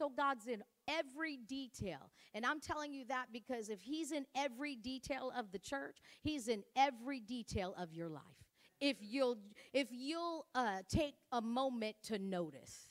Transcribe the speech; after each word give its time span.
So 0.00 0.08
God's 0.08 0.46
in 0.46 0.62
every 0.88 1.36
detail. 1.36 2.10
And 2.32 2.46
I'm 2.46 2.58
telling 2.58 2.94
you 2.94 3.04
that 3.08 3.26
because 3.34 3.68
if 3.68 3.82
He's 3.82 4.12
in 4.12 4.24
every 4.34 4.74
detail 4.74 5.30
of 5.36 5.52
the 5.52 5.58
church, 5.58 5.98
He's 6.22 6.48
in 6.48 6.62
every 6.74 7.20
detail 7.20 7.74
of 7.78 7.92
your 7.92 8.08
life. 8.08 8.22
If 8.80 8.96
you'll, 9.02 9.36
if 9.74 9.88
you'll 9.90 10.46
uh, 10.54 10.78
take 10.88 11.16
a 11.32 11.42
moment 11.42 11.96
to 12.04 12.18
notice, 12.18 12.88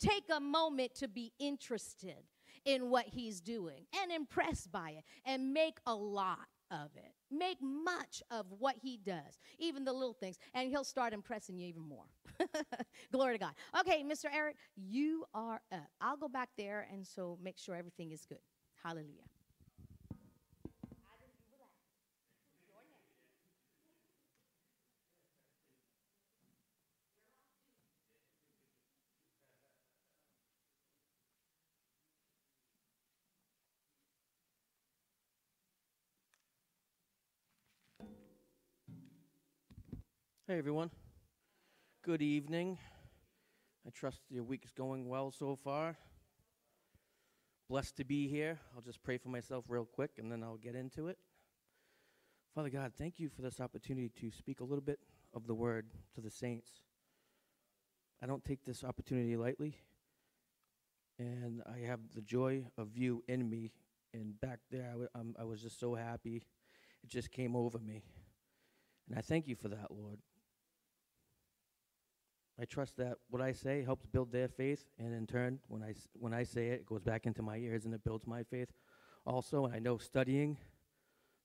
take 0.00 0.24
a 0.34 0.40
moment 0.40 0.94
to 0.94 1.08
be 1.08 1.34
interested 1.38 2.24
in 2.64 2.88
what 2.88 3.04
He's 3.08 3.42
doing 3.42 3.84
and 4.02 4.10
impressed 4.10 4.72
by 4.72 4.92
it, 4.92 5.04
and 5.26 5.52
make 5.52 5.76
a 5.86 5.94
lot 5.94 6.48
of 6.72 6.90
it. 6.96 7.12
Make 7.30 7.58
much 7.62 8.22
of 8.30 8.46
what 8.58 8.76
he 8.82 8.98
does, 8.98 9.38
even 9.58 9.84
the 9.84 9.92
little 9.92 10.14
things, 10.14 10.38
and 10.54 10.70
he'll 10.70 10.84
start 10.84 11.12
impressing 11.12 11.58
you 11.58 11.68
even 11.68 11.82
more. 11.82 12.06
Glory 13.12 13.34
to 13.34 13.38
God. 13.38 13.54
Okay, 13.80 14.02
Mr. 14.04 14.26
Eric, 14.34 14.56
you 14.76 15.24
are 15.34 15.60
up. 15.72 15.88
I'll 16.00 16.16
go 16.16 16.28
back 16.28 16.50
there 16.58 16.88
and 16.92 17.06
so 17.06 17.38
make 17.42 17.58
sure 17.58 17.76
everything 17.76 18.12
is 18.12 18.24
good. 18.26 18.40
Hallelujah. 18.82 19.31
Hey 40.52 40.58
everyone. 40.58 40.90
Good 42.04 42.20
evening. 42.20 42.76
I 43.86 43.90
trust 43.90 44.20
your 44.28 44.44
week 44.44 44.66
is 44.66 44.72
going 44.74 45.08
well 45.08 45.30
so 45.30 45.56
far. 45.56 45.96
Blessed 47.70 47.96
to 47.96 48.04
be 48.04 48.28
here. 48.28 48.58
I'll 48.76 48.82
just 48.82 49.02
pray 49.02 49.16
for 49.16 49.30
myself 49.30 49.64
real 49.68 49.86
quick 49.86 50.10
and 50.18 50.30
then 50.30 50.42
I'll 50.42 50.58
get 50.58 50.74
into 50.74 51.08
it. 51.08 51.16
Father 52.54 52.68
God, 52.68 52.92
thank 52.98 53.18
you 53.18 53.30
for 53.30 53.40
this 53.40 53.60
opportunity 53.60 54.10
to 54.20 54.30
speak 54.30 54.60
a 54.60 54.62
little 54.62 54.84
bit 54.84 54.98
of 55.32 55.46
the 55.46 55.54
word 55.54 55.86
to 56.16 56.20
the 56.20 56.30
saints. 56.30 56.68
I 58.22 58.26
don't 58.26 58.44
take 58.44 58.62
this 58.62 58.84
opportunity 58.84 59.38
lightly, 59.38 59.78
and 61.18 61.62
I 61.64 61.86
have 61.86 62.00
the 62.14 62.20
joy 62.20 62.66
of 62.76 62.94
you 62.94 63.24
in 63.26 63.48
me. 63.48 63.72
And 64.12 64.38
back 64.38 64.58
there, 64.70 64.88
I, 64.88 64.92
w- 64.92 65.08
um, 65.14 65.34
I 65.40 65.44
was 65.44 65.62
just 65.62 65.80
so 65.80 65.94
happy. 65.94 66.44
It 67.02 67.08
just 67.08 67.30
came 67.30 67.56
over 67.56 67.78
me. 67.78 68.04
And 69.08 69.18
I 69.18 69.22
thank 69.22 69.48
you 69.48 69.56
for 69.56 69.68
that, 69.68 69.90
Lord. 69.90 70.18
I 72.62 72.64
trust 72.64 72.96
that 72.98 73.16
what 73.28 73.42
I 73.42 73.50
say 73.50 73.82
helps 73.82 74.06
build 74.06 74.30
their 74.30 74.46
faith, 74.46 74.84
and 74.96 75.12
in 75.12 75.26
turn, 75.26 75.58
when 75.66 75.82
I, 75.82 75.90
s- 75.90 76.06
when 76.12 76.32
I 76.32 76.44
say 76.44 76.68
it, 76.68 76.74
it 76.74 76.86
goes 76.86 77.02
back 77.02 77.26
into 77.26 77.42
my 77.42 77.56
ears 77.56 77.86
and 77.86 77.92
it 77.92 78.04
builds 78.04 78.24
my 78.24 78.44
faith 78.44 78.68
also. 79.26 79.64
And 79.64 79.74
I 79.74 79.80
know 79.80 79.98
studying 79.98 80.56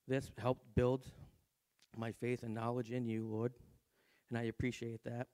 this 0.06 0.30
helped 0.38 0.62
build 0.76 1.06
my 1.96 2.12
faith 2.12 2.44
and 2.44 2.54
knowledge 2.54 2.92
in 2.92 3.04
you, 3.04 3.26
Lord, 3.26 3.52
and 4.28 4.38
I 4.38 4.42
appreciate 4.44 5.02
that. 5.06 5.26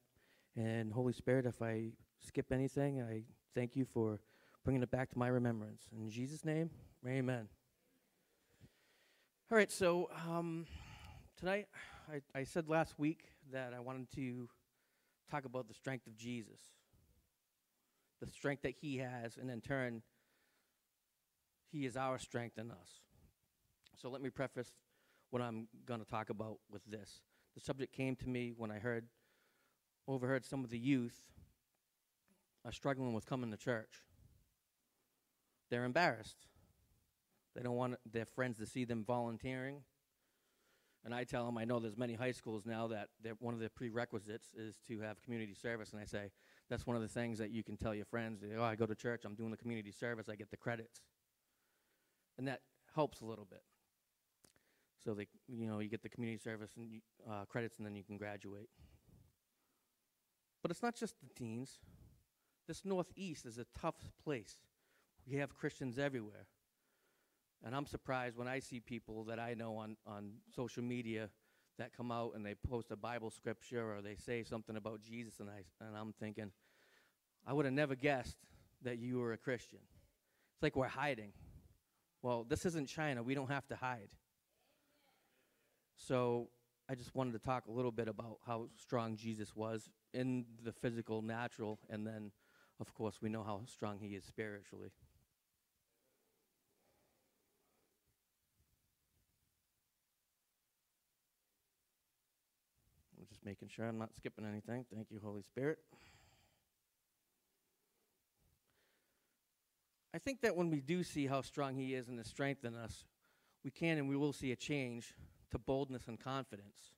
And 0.57 0.91
Holy 0.91 1.13
Spirit, 1.13 1.45
if 1.45 1.61
I 1.61 1.91
skip 2.27 2.51
anything, 2.51 3.03
I 3.03 3.25
thank 3.55 3.77
you 3.77 3.85
for 3.85 4.21
bringing 4.65 4.83
it 4.83 4.91
back 4.91 5.11
to 5.11 5.19
my 5.19 5.29
remembrance. 5.29 5.83
In 5.95 6.09
Jesus' 6.09 6.47
name, 6.47 6.71
amen. 7.07 7.47
All 9.53 9.59
right, 9.59 9.71
so 9.71 10.09
um, 10.27 10.65
tonight, 11.37 11.69
I, 12.11 12.23
I 12.35 12.45
said 12.45 12.71
last 12.71 12.99
week 12.99 13.27
that 13.53 13.75
I 13.75 13.81
wanted 13.81 14.11
to 14.13 14.49
talk 15.35 15.45
about 15.45 15.67
the 15.67 15.75
strength 15.75 16.07
of 16.07 16.17
Jesus, 16.17 16.61
the 18.21 18.31
strength 18.31 18.63
that 18.63 18.75
he 18.81 18.99
has, 18.99 19.37
and 19.37 19.51
in 19.51 19.61
turn, 19.61 20.03
he 21.73 21.87
is 21.87 21.97
our 21.97 22.19
strength 22.19 22.57
in 22.57 22.71
us. 22.71 23.01
So 24.01 24.09
let 24.09 24.23
me 24.23 24.31
preface 24.31 24.71
what 25.31 25.43
I'm 25.43 25.67
going 25.87 26.01
to 26.01 26.07
talk 26.07 26.31
about 26.31 26.59
with 26.71 26.85
this. 26.85 27.21
The 27.55 27.61
subject 27.61 27.93
came 27.93 28.15
to 28.17 28.29
me 28.29 28.53
when 28.57 28.71
I 28.71 28.79
heard, 28.79 29.07
overheard 30.07 30.45
some 30.45 30.63
of 30.63 30.71
the 30.71 30.79
youth 30.79 31.21
are 32.65 32.73
struggling 32.73 33.13
with 33.13 33.27
coming 33.27 33.51
to 33.51 33.57
church. 33.57 34.03
They're 35.71 35.85
embarrassed. 35.85 36.47
They 37.57 37.63
don't 37.63 37.77
want 37.77 37.97
their 38.11 38.27
friends 38.27 38.59
to 38.59 38.67
see 38.67 38.85
them 38.85 39.05
volunteering. 39.05 39.83
And 41.05 41.15
I 41.15 41.25
tell 41.25 41.45
them, 41.45 41.59
I 41.59 41.65
know 41.65 41.81
there's 41.81 41.99
many 41.99 42.15
high 42.15 42.33
schools 42.33 42.65
now 42.65 42.87
that 42.89 43.09
one 43.39 43.53
of 43.53 43.61
the 43.61 43.69
prerequisites 43.69 44.49
is 44.57 44.79
to 44.89 45.01
have 45.01 45.23
community 45.23 45.55
service. 45.55 45.93
And 45.93 46.01
I 46.01 46.07
say, 46.07 46.31
that's 46.71 46.87
one 46.87 46.97
of 46.97 47.03
the 47.03 47.09
things 47.09 47.39
that 47.39 47.51
you 47.51 47.63
can 47.63 47.77
tell 47.77 47.95
your 47.95 48.07
friends. 48.07 48.43
Oh, 48.57 48.63
I 48.63 48.75
go 48.75 48.87
to 48.87 48.95
church, 48.95 49.25
I'm 49.27 49.35
doing 49.35 49.51
the 49.51 49.57
community 49.59 49.93
service, 49.93 50.31
I 50.31 50.35
get 50.35 50.51
the 50.51 50.57
credits. 50.57 51.03
And 52.39 52.49
that 52.49 52.63
helps 52.95 53.21
a 53.21 53.27
little 53.27 53.45
bit. 53.45 53.63
So 55.05 55.13
they, 55.13 55.27
you 55.47 55.67
know, 55.67 55.81
you 55.81 55.91
get 55.91 56.03
the 56.03 56.09
community 56.09 56.43
service 56.43 56.71
and 56.77 56.89
you, 56.89 57.01
uh, 57.31 57.45
credits, 57.45 57.77
and 57.77 57.87
then 57.87 57.95
you 57.95 58.03
can 58.03 58.17
graduate. 58.17 58.71
But 60.63 60.71
it's 60.71 60.83
not 60.83 60.95
just 60.95 61.17
the 61.21 61.29
teens. 61.35 61.81
This 62.67 62.83
Northeast 62.87 63.45
is 63.45 63.59
a 63.59 63.67
tough 63.79 64.11
place. 64.23 64.57
We 65.27 65.37
have 65.37 65.55
Christians 65.55 65.99
everywhere. 65.99 66.47
And 67.63 67.75
I'm 67.75 67.87
surprised 67.87 68.37
when 68.37 68.49
I 68.49 68.59
see 68.59 68.81
people 68.81 69.25
that 69.25 69.39
I 69.39 69.55
know 69.55 69.77
on, 69.77 69.97
on 70.07 70.33
social 70.55 70.83
media 70.83 71.31
that 71.79 71.97
come 71.97 72.13
out 72.13 72.33
and 72.35 72.45
they 72.45 72.55
post 72.55 72.91
a 72.91 72.97
Bible 72.97 73.31
scripture 73.31 73.95
or 73.95 74.03
they 74.03 74.17
say 74.17 74.45
something 74.45 74.77
about 74.77 75.01
Jesus, 75.03 75.41
and, 75.41 75.49
I, 75.49 75.65
and 75.85 75.97
I'm 75.97 76.13
thinking, 76.21 76.51
I 77.47 77.53
would 77.53 77.65
have 77.65 77.75
never 77.75 77.95
guessed 77.95 78.39
that 78.83 78.99
you 78.99 79.19
were 79.19 79.33
a 79.33 79.39
Christian. 79.39 79.81
It's 80.55 80.63
like 80.63 80.77
we're 80.77 80.89
hiding. 80.89 81.33
Well, 82.23 82.45
this 82.49 82.65
isn't 82.65 82.89
China. 82.89 83.23
We 83.23 83.35
don't 83.35 83.51
have 83.51 83.67
to 83.69 83.77
hide. 83.77 84.09
So 85.97 86.49
I 86.89 86.95
just 86.95 87.15
wanted 87.15 87.33
to 87.33 87.39
talk 87.39 87.67
a 87.67 87.73
little 87.73 87.93
bit 87.93 88.09
about 88.09 88.39
how 88.47 88.69
strong 88.77 89.17
Jesus 89.17 89.57
was 89.57 89.89
in 90.13 90.45
the 90.63 90.73
physical, 90.73 91.23
natural, 91.23 91.79
and 91.89 92.07
then, 92.07 92.31
of 92.81 92.93
course, 92.95 93.17
we 93.23 93.29
know 93.29 93.43
how 93.43 93.63
strong 93.67 93.99
he 93.99 94.09
is 94.09 94.25
spiritually. 94.25 94.91
I'm 103.19 103.27
making 103.45 103.69
sure 103.69 103.87
I'm 103.87 103.99
not 103.99 104.15
skipping 104.15 104.45
anything. 104.45 104.85
Thank 104.93 105.09
you, 105.11 105.21
Holy 105.23 105.43
Spirit. 105.43 105.79
I 110.15 110.19
think 110.19 110.43
that 110.43 110.57
when 110.57 110.71
we 110.71 110.81
do 110.81 111.03
see 111.03 111.27
how 111.27 111.43
strong 111.43 111.75
He 111.75 111.95
is 111.95 112.09
and 112.09 112.19
His 112.19 112.29
strength 112.29 112.65
in 112.65 112.75
us, 112.75 113.05
we 113.65 113.71
can 113.71 113.99
and 113.99 114.09
we 114.09 114.17
will 114.17 114.33
see 114.33 114.53
a 114.53 114.57
change 114.57 115.15
to 115.51 115.59
boldness 115.59 116.07
and 116.07 116.19
confidence 116.19 116.93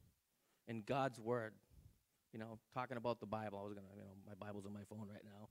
in 0.68 0.82
God's 0.82 1.18
Word. 1.18 1.54
You 2.32 2.38
know, 2.38 2.58
talking 2.74 2.98
about 2.98 3.20
the 3.20 3.26
Bible, 3.26 3.58
I 3.58 3.64
was 3.64 3.72
going 3.72 3.86
to, 3.86 3.96
you 3.96 4.02
know, 4.02 4.10
my 4.26 4.34
Bible's 4.38 4.66
on 4.66 4.72
my 4.74 4.84
phone 4.90 5.08
right 5.10 5.24
now. 5.24 5.48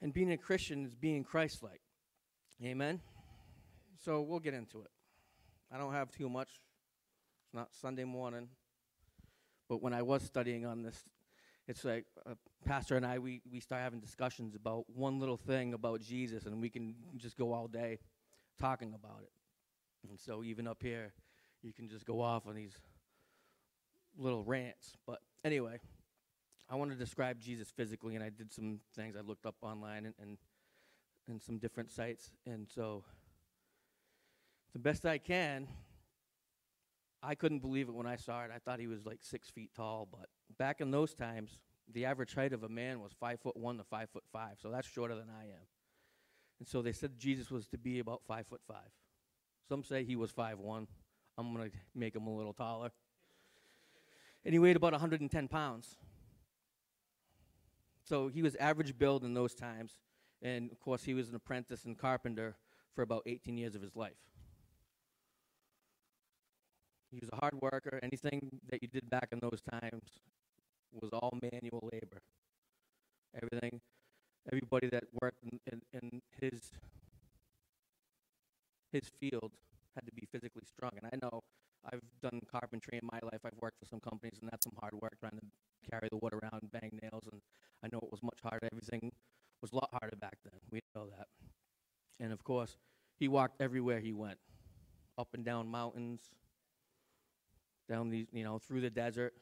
And 0.00 0.12
being 0.12 0.32
a 0.32 0.36
Christian 0.36 0.84
is 0.84 0.96
being 0.96 1.22
Christ 1.22 1.62
like. 1.62 1.80
Amen? 2.64 3.00
So 4.04 4.20
we'll 4.20 4.40
get 4.40 4.54
into 4.54 4.80
it. 4.80 4.90
I 5.70 5.78
don't 5.78 5.92
have 5.92 6.10
too 6.10 6.28
much. 6.28 6.48
It's 7.44 7.54
not 7.54 7.68
Sunday 7.72 8.04
morning. 8.04 8.48
But 9.72 9.80
when 9.80 9.94
I 9.94 10.02
was 10.02 10.22
studying 10.22 10.66
on 10.66 10.82
this, 10.82 11.02
it's 11.66 11.82
like 11.82 12.04
uh, 12.26 12.34
Pastor 12.66 12.94
and 12.94 13.06
I, 13.06 13.18
we, 13.18 13.40
we 13.50 13.58
start 13.58 13.80
having 13.80 14.00
discussions 14.00 14.54
about 14.54 14.84
one 14.94 15.18
little 15.18 15.38
thing 15.38 15.72
about 15.72 16.02
Jesus, 16.02 16.44
and 16.44 16.60
we 16.60 16.68
can 16.68 16.94
just 17.16 17.38
go 17.38 17.54
all 17.54 17.68
day 17.68 17.98
talking 18.60 18.92
about 18.92 19.20
it. 19.22 19.30
And 20.06 20.20
so 20.20 20.44
even 20.44 20.68
up 20.68 20.82
here, 20.82 21.14
you 21.62 21.72
can 21.72 21.88
just 21.88 22.04
go 22.04 22.20
off 22.20 22.46
on 22.46 22.54
these 22.54 22.74
little 24.18 24.44
rants. 24.44 24.94
But 25.06 25.22
anyway, 25.42 25.78
I 26.68 26.74
want 26.74 26.90
to 26.90 26.96
describe 26.98 27.40
Jesus 27.40 27.70
physically, 27.74 28.14
and 28.14 28.22
I 28.22 28.28
did 28.28 28.52
some 28.52 28.80
things 28.94 29.16
I 29.16 29.22
looked 29.22 29.46
up 29.46 29.56
online 29.62 30.04
and, 30.04 30.14
and, 30.20 30.36
and 31.28 31.40
some 31.40 31.56
different 31.56 31.90
sites. 31.90 32.30
And 32.44 32.68
so, 32.68 33.04
the 34.74 34.80
best 34.80 35.06
I 35.06 35.16
can, 35.16 35.66
I 37.22 37.34
couldn't 37.34 37.60
believe 37.60 37.88
it 37.88 37.94
when 37.94 38.06
I 38.06 38.16
saw 38.16 38.42
it. 38.44 38.50
I 38.54 38.58
thought 38.58 38.80
he 38.80 38.88
was 38.88 39.06
like 39.06 39.18
six 39.20 39.48
feet 39.48 39.70
tall, 39.76 40.08
but 40.10 40.26
back 40.58 40.80
in 40.80 40.90
those 40.90 41.14
times, 41.14 41.58
the 41.92 42.04
average 42.04 42.34
height 42.34 42.52
of 42.52 42.64
a 42.64 42.68
man 42.68 43.00
was 43.00 43.12
five 43.12 43.40
foot 43.40 43.56
one 43.56 43.78
to 43.78 43.84
five 43.84 44.10
foot 44.10 44.24
five, 44.32 44.56
so 44.60 44.70
that's 44.70 44.88
shorter 44.88 45.14
than 45.14 45.28
I 45.30 45.44
am. 45.44 45.66
And 46.58 46.66
so 46.66 46.82
they 46.82 46.92
said 46.92 47.18
Jesus 47.18 47.50
was 47.50 47.66
to 47.68 47.78
be 47.78 47.98
about 47.98 48.22
five 48.26 48.46
foot 48.46 48.60
five. 48.66 48.90
Some 49.68 49.84
say 49.84 50.04
he 50.04 50.16
was 50.16 50.30
five 50.30 50.58
one. 50.58 50.86
I'm 51.38 51.54
gonna 51.54 51.70
make 51.94 52.14
him 52.14 52.26
a 52.26 52.34
little 52.34 52.52
taller. 52.52 52.90
And 54.44 54.52
he 54.52 54.58
weighed 54.58 54.76
about 54.76 54.92
110 54.92 55.48
pounds. 55.48 55.96
So 58.04 58.28
he 58.28 58.42
was 58.42 58.56
average 58.56 58.98
build 58.98 59.22
in 59.24 59.34
those 59.34 59.54
times, 59.54 59.98
and 60.42 60.72
of 60.72 60.80
course 60.80 61.04
he 61.04 61.14
was 61.14 61.28
an 61.28 61.36
apprentice 61.36 61.84
and 61.84 61.96
carpenter 61.96 62.56
for 62.94 63.02
about 63.02 63.22
18 63.26 63.56
years 63.56 63.74
of 63.74 63.82
his 63.82 63.94
life. 63.94 64.16
He 67.12 67.20
was 67.20 67.28
a 67.30 67.36
hard 67.36 67.54
worker. 67.60 68.00
Anything 68.02 68.58
that 68.70 68.82
you 68.82 68.88
did 68.88 69.08
back 69.10 69.28
in 69.32 69.38
those 69.38 69.60
times 69.70 70.20
was 70.92 71.10
all 71.12 71.38
manual 71.42 71.88
labor. 71.92 72.22
Everything 73.36 73.80
everybody 74.50 74.88
that 74.88 75.04
worked 75.20 75.38
in, 75.44 75.60
in, 75.70 75.80
in 75.92 76.20
his 76.40 76.72
his 78.90 79.08
field 79.20 79.52
had 79.94 80.04
to 80.06 80.12
be 80.12 80.26
physically 80.32 80.64
strong. 80.66 80.92
And 80.96 81.06
I 81.06 81.16
know 81.22 81.42
I've 81.84 82.02
done 82.22 82.40
carpentry 82.50 82.98
in 82.98 83.08
my 83.10 83.18
life. 83.22 83.40
I've 83.44 83.60
worked 83.60 83.78
for 83.78 83.86
some 83.86 84.00
companies, 84.00 84.38
and 84.40 84.50
that's 84.50 84.64
some 84.64 84.74
hard 84.80 84.94
work 84.94 85.16
trying 85.20 85.38
to 85.38 85.90
carry 85.90 86.08
the 86.10 86.18
wood 86.18 86.32
around, 86.32 86.70
bang 86.72 86.98
nails, 87.02 87.24
and 87.30 87.40
I 87.82 87.88
know 87.92 87.98
it 87.98 88.10
was 88.10 88.22
much 88.22 88.40
harder. 88.42 88.68
Everything 88.70 89.12
was 89.60 89.72
a 89.72 89.76
lot 89.76 89.90
harder 89.92 90.16
back 90.16 90.36
then. 90.44 90.60
We 90.70 90.80
know 90.94 91.06
that. 91.16 91.26
And 92.20 92.32
of 92.32 92.44
course, 92.44 92.76
he 93.18 93.28
walked 93.28 93.60
everywhere 93.60 94.00
he 94.00 94.12
went, 94.12 94.38
up 95.18 95.28
and 95.34 95.44
down 95.44 95.68
mountains, 95.68 96.30
down 97.92 98.08
these, 98.08 98.26
you 98.32 98.42
know, 98.42 98.58
through 98.58 98.80
the 98.80 98.90
desert. 98.90 99.34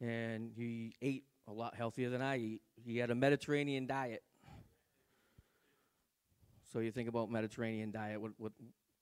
And 0.00 0.52
he 0.54 0.94
ate 1.02 1.24
a 1.48 1.52
lot 1.52 1.74
healthier 1.74 2.10
than 2.10 2.22
I 2.22 2.38
eat. 2.38 2.60
He 2.84 2.98
had 2.98 3.10
a 3.10 3.14
Mediterranean 3.14 3.86
diet. 3.86 4.22
So 6.72 6.78
you 6.78 6.92
think 6.92 7.08
about 7.08 7.30
Mediterranean 7.30 7.90
diet, 7.90 8.20
what, 8.20 8.32
what 8.38 8.52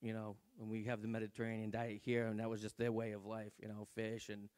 you 0.01 0.13
know, 0.13 0.35
when 0.57 0.69
we 0.69 0.85
have 0.85 1.01
the 1.01 1.07
Mediterranean 1.07 1.69
diet 1.69 2.01
here, 2.03 2.25
and 2.25 2.39
that 2.39 2.49
was 2.49 2.59
just 2.59 2.77
their 2.77 2.91
way 2.91 3.11
of 3.11 3.25
life, 3.25 3.53
you 3.61 3.67
know, 3.67 3.87
fish 3.95 4.29
and 4.29 4.49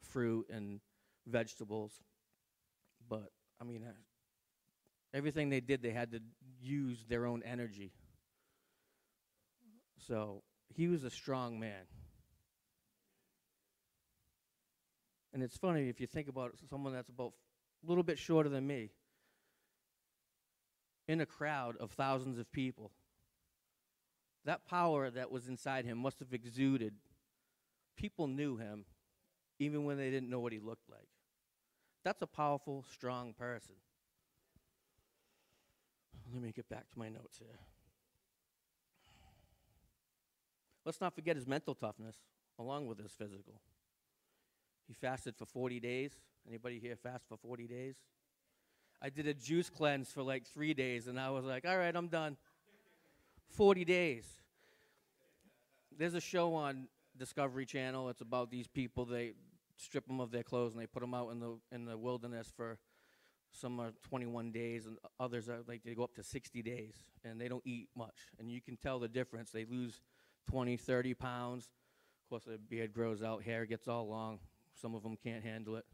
fruit 0.00 0.46
and 0.48 0.80
vegetables. 1.26 1.92
But 3.08 3.30
I 3.60 3.64
mean, 3.64 3.82
uh, 3.82 3.92
everything 5.12 5.50
they 5.50 5.60
did, 5.60 5.82
they 5.82 5.90
had 5.90 6.12
to 6.12 6.20
use 6.60 7.04
their 7.08 7.26
own 7.26 7.42
energy. 7.42 7.92
So 10.06 10.42
he 10.74 10.88
was 10.88 11.04
a 11.04 11.10
strong 11.10 11.58
man. 11.60 11.84
And 15.32 15.42
it's 15.42 15.56
funny 15.56 15.88
if 15.88 16.00
you 16.00 16.06
think 16.06 16.28
about 16.28 16.52
someone 16.68 16.92
that's 16.92 17.08
about 17.08 17.32
a 17.84 17.88
little 17.88 18.04
bit 18.04 18.18
shorter 18.18 18.48
than 18.48 18.66
me 18.66 18.90
in 21.08 21.20
a 21.20 21.26
crowd 21.26 21.76
of 21.78 21.90
thousands 21.92 22.38
of 22.38 22.50
people. 22.52 22.90
That 24.44 24.66
power 24.66 25.10
that 25.10 25.30
was 25.30 25.48
inside 25.48 25.84
him 25.84 25.98
must 25.98 26.18
have 26.18 26.32
exuded. 26.32 26.94
People 27.96 28.26
knew 28.26 28.56
him 28.56 28.84
even 29.58 29.84
when 29.84 29.96
they 29.96 30.10
didn't 30.10 30.28
know 30.28 30.40
what 30.40 30.52
he 30.52 30.58
looked 30.58 30.90
like. 30.90 31.08
That's 32.04 32.20
a 32.22 32.26
powerful, 32.26 32.84
strong 32.92 33.32
person. 33.32 33.76
Let 36.32 36.42
me 36.42 36.52
get 36.52 36.68
back 36.68 36.90
to 36.90 36.98
my 36.98 37.08
notes 37.08 37.38
here. 37.38 37.58
Let's 40.84 41.00
not 41.00 41.14
forget 41.14 41.36
his 41.36 41.46
mental 41.46 41.74
toughness 41.74 42.16
along 42.58 42.86
with 42.86 42.98
his 42.98 43.12
physical. 43.12 43.60
Fasted 45.00 45.36
for 45.36 45.46
40 45.46 45.80
days. 45.80 46.12
Anybody 46.48 46.78
here 46.78 46.96
fast 46.96 47.28
for 47.28 47.36
40 47.36 47.66
days? 47.66 47.96
I 49.00 49.10
did 49.10 49.26
a 49.26 49.34
juice 49.34 49.68
cleanse 49.68 50.10
for 50.10 50.22
like 50.22 50.46
three 50.46 50.74
days, 50.74 51.08
and 51.08 51.18
I 51.18 51.30
was 51.30 51.44
like, 51.44 51.66
all 51.66 51.76
right, 51.76 51.94
I'm 51.94 52.08
done. 52.08 52.36
40 53.50 53.84
days. 53.84 54.24
There's 55.98 56.14
a 56.14 56.20
show 56.20 56.54
on 56.54 56.88
Discovery 57.18 57.66
Channel. 57.66 58.08
It's 58.08 58.20
about 58.20 58.50
these 58.50 58.66
people. 58.66 59.04
They 59.04 59.32
strip 59.76 60.06
them 60.06 60.20
of 60.20 60.30
their 60.30 60.42
clothes 60.42 60.72
and 60.72 60.80
they 60.80 60.86
put 60.86 61.00
them 61.00 61.14
out 61.14 61.30
in 61.30 61.40
the 61.40 61.58
in 61.72 61.84
the 61.84 61.96
wilderness 61.96 62.52
for 62.54 62.78
some 63.50 63.80
are 63.80 63.92
21 64.02 64.50
days 64.52 64.86
and 64.86 64.96
others 65.20 65.48
are 65.48 65.58
like 65.66 65.82
they 65.84 65.94
go 65.94 66.04
up 66.04 66.14
to 66.14 66.22
60 66.22 66.62
days 66.62 66.94
and 67.24 67.40
they 67.40 67.48
don't 67.48 67.62
eat 67.66 67.88
much 67.96 68.28
and 68.38 68.50
you 68.50 68.60
can 68.60 68.76
tell 68.76 68.98
the 68.98 69.08
difference 69.08 69.50
they 69.50 69.64
lose 69.64 70.00
20 70.50 70.76
30 70.76 71.14
pounds 71.14 71.70
of 72.22 72.28
course 72.30 72.44
their 72.44 72.58
beard 72.58 72.92
grows 72.92 73.22
out 73.22 73.42
hair 73.42 73.66
gets 73.66 73.88
all 73.88 74.08
long 74.08 74.38
some 74.80 74.94
of 74.94 75.02
them 75.02 75.16
can't 75.22 75.44
handle 75.44 75.76
it 75.76 75.84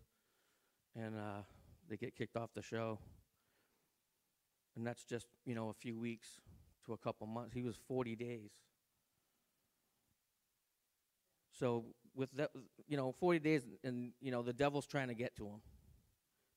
and 0.97 1.17
uh, 1.17 1.43
they 1.89 1.97
get 1.97 2.17
kicked 2.17 2.37
off 2.37 2.51
the 2.55 2.63
show 2.63 2.99
and 4.77 4.87
that's 4.87 5.05
just 5.05 5.27
you 5.45 5.55
know 5.55 5.69
a 5.69 5.75
few 5.75 5.99
weeks 5.99 6.41
to 6.87 6.93
a 6.93 6.99
couple 6.99 7.27
months 7.27 7.53
he 7.55 7.63
was 7.63 7.77
40 7.87 8.17
days 8.17 8.51
so 11.59 11.85
with 12.15 12.31
that, 12.33 12.51
you 12.89 12.97
know, 12.97 13.15
40 13.19 13.39
days, 13.39 13.63
and 13.83 14.13
you 14.21 14.31
know, 14.31 14.43
the 14.43 14.53
devil's 14.53 14.87
trying 14.87 15.09
to 15.09 15.15
get 15.15 15.37
to 15.37 15.47
him, 15.47 15.61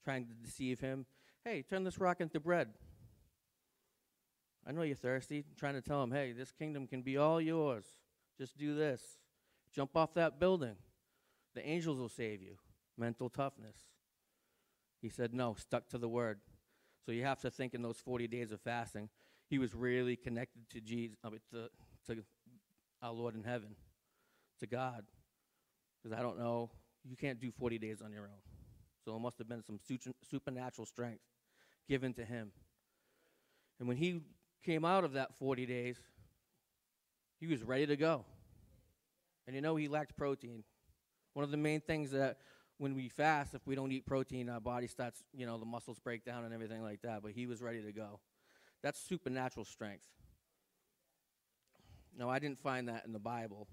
trying 0.04 0.26
to 0.26 0.34
deceive 0.34 0.80
him. 0.80 1.06
Hey, 1.44 1.64
turn 1.64 1.84
this 1.84 2.00
rock 2.00 2.22
into 2.22 2.40
bread. 2.40 2.70
I 4.68 4.72
know 4.72 4.84
you're 4.84 4.96
thirsty. 4.96 5.44
trying 5.58 5.74
to 5.74 5.82
tell 5.82 6.04
him, 6.04 6.12
hey, 6.12 6.34
this 6.34 6.52
kingdom 6.52 6.88
can 6.88 7.02
be 7.02 7.18
all 7.18 7.42
yours. 7.42 7.86
Just 8.38 8.58
do 8.58 8.76
this. 8.76 9.02
Jump 9.74 9.96
off 9.96 10.14
that 10.16 10.40
building. 10.40 10.76
The 11.56 11.68
angels 11.68 12.00
will 12.00 12.10
save 12.10 12.42
you. 12.42 12.56
Mental 12.98 13.30
toughness. 13.30 13.78
He 15.02 15.10
said, 15.10 15.34
no, 15.34 15.56
stuck 15.56 15.90
to 15.90 15.98
the 15.98 16.08
word. 16.08 16.40
So 17.06 17.12
you 17.12 17.24
have 17.24 17.40
to 17.42 17.52
think 17.52 17.74
in 17.74 17.82
those 17.82 17.98
40 17.98 18.28
days 18.28 18.52
of 18.52 18.62
fasting, 18.62 19.10
he 19.50 19.58
was 19.58 19.74
really 19.74 20.16
connected 20.16 20.70
to 20.70 20.80
Jesus, 20.80 21.18
I 21.24 21.30
mean, 21.30 21.40
to, 21.52 21.70
to 22.08 22.24
our 23.02 23.12
Lord 23.12 23.36
in 23.36 23.44
heaven, 23.44 23.76
to 24.60 24.68
God. 24.68 25.04
Because 26.02 26.18
I 26.18 26.22
don't 26.22 26.38
know, 26.38 26.70
you 27.04 27.16
can't 27.16 27.40
do 27.40 27.52
40 27.52 27.80
days 27.80 28.02
on 28.02 28.12
your 28.12 28.24
own. 28.24 28.42
So 29.04 29.16
it 29.16 29.20
must 29.20 29.38
have 29.40 29.50
been 29.50 29.64
some 29.64 29.80
supernatural 30.30 30.86
strength 30.86 31.22
given 31.90 32.14
to 32.14 32.24
him. 32.24 32.52
And 33.80 33.88
when 33.88 33.98
he 33.98 34.22
came 34.64 34.86
out 34.86 35.04
of 35.04 35.14
that 35.14 35.36
40 35.40 35.66
days, 35.66 35.98
he 37.40 37.48
was 37.48 37.64
ready 37.64 37.88
to 37.88 37.96
go. 37.96 38.26
And 39.48 39.56
you 39.56 39.62
know, 39.62 39.76
he 39.76 39.88
lacked 39.88 40.16
protein. 40.16 40.64
One 41.34 41.44
of 41.44 41.52
the 41.52 41.58
main 41.58 41.82
things 41.82 42.12
that 42.12 42.38
when 42.78 42.96
we 42.96 43.10
fast, 43.10 43.54
if 43.54 43.66
we 43.68 43.76
don't 43.76 43.92
eat 43.92 44.06
protein, 44.06 44.50
our 44.50 44.60
body 44.60 44.88
starts, 44.88 45.24
you 45.34 45.46
know, 45.46 45.58
the 45.58 45.66
muscles 45.66 46.00
break 46.00 46.26
down 46.26 46.44
and 46.44 46.54
everything 46.54 46.82
like 46.82 47.02
that. 47.04 47.22
But 47.22 47.32
he 47.32 47.46
was 47.46 47.62
ready 47.62 47.82
to 47.84 47.92
go. 47.92 48.20
That's 48.82 49.00
supernatural 49.00 49.66
strength. 49.66 50.08
No, 52.18 52.30
I 52.30 52.40
didn't 52.40 52.60
find 52.60 52.90
that 52.90 53.06
in 53.06 53.14
the 53.14 53.20
Bible. 53.20 53.68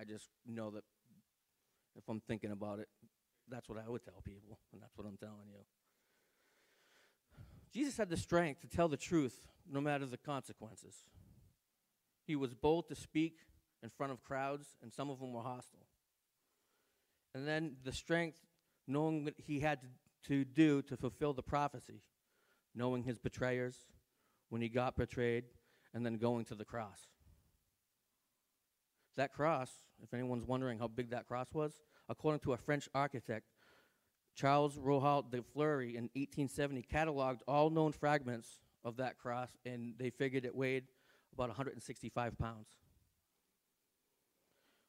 I 0.00 0.04
just 0.04 0.28
know 0.46 0.70
that 0.70 0.84
if 1.96 2.08
I'm 2.08 2.20
thinking 2.20 2.52
about 2.52 2.78
it, 2.78 2.88
that's 3.48 3.68
what 3.68 3.78
I 3.78 3.88
would 3.88 4.04
tell 4.04 4.22
people, 4.24 4.58
and 4.72 4.80
that's 4.80 4.96
what 4.96 5.06
I'm 5.06 5.16
telling 5.16 5.48
you. 5.50 5.58
Jesus 7.72 7.96
had 7.96 8.08
the 8.08 8.16
strength 8.16 8.60
to 8.60 8.68
tell 8.68 8.88
the 8.88 8.96
truth 8.96 9.48
no 9.70 9.80
matter 9.80 10.06
the 10.06 10.16
consequences. 10.16 10.94
He 12.24 12.36
was 12.36 12.54
bold 12.54 12.88
to 12.88 12.94
speak 12.94 13.38
in 13.82 13.90
front 13.90 14.12
of 14.12 14.22
crowds, 14.22 14.76
and 14.82 14.92
some 14.92 15.10
of 15.10 15.18
them 15.18 15.32
were 15.32 15.42
hostile. 15.42 15.86
And 17.34 17.46
then 17.46 17.76
the 17.84 17.92
strength, 17.92 18.38
knowing 18.86 19.24
what 19.24 19.34
he 19.36 19.60
had 19.60 19.80
to, 19.82 19.88
to 20.28 20.44
do 20.44 20.82
to 20.82 20.96
fulfill 20.96 21.32
the 21.32 21.42
prophecy, 21.42 22.02
knowing 22.74 23.02
his 23.02 23.18
betrayers, 23.18 23.76
when 24.50 24.62
he 24.62 24.68
got 24.68 24.96
betrayed, 24.96 25.44
and 25.94 26.04
then 26.04 26.16
going 26.16 26.44
to 26.46 26.54
the 26.54 26.64
cross. 26.64 26.98
That 29.16 29.32
cross, 29.32 29.70
if 30.02 30.14
anyone's 30.14 30.44
wondering 30.44 30.78
how 30.78 30.88
big 30.88 31.10
that 31.10 31.26
cross 31.26 31.52
was, 31.52 31.72
according 32.08 32.40
to 32.40 32.52
a 32.52 32.56
French 32.56 32.88
architect, 32.94 33.46
Charles 34.34 34.78
Rohault 34.78 35.30
de 35.30 35.42
Fleury 35.42 35.96
in 35.96 36.04
1870 36.14 36.86
cataloged 36.90 37.40
all 37.46 37.70
known 37.70 37.92
fragments 37.92 38.60
of 38.84 38.96
that 38.96 39.18
cross, 39.18 39.50
and 39.66 39.94
they 39.98 40.10
figured 40.10 40.44
it 40.44 40.54
weighed 40.54 40.84
about 41.32 41.48
165 41.48 42.38
pounds. 42.38 42.68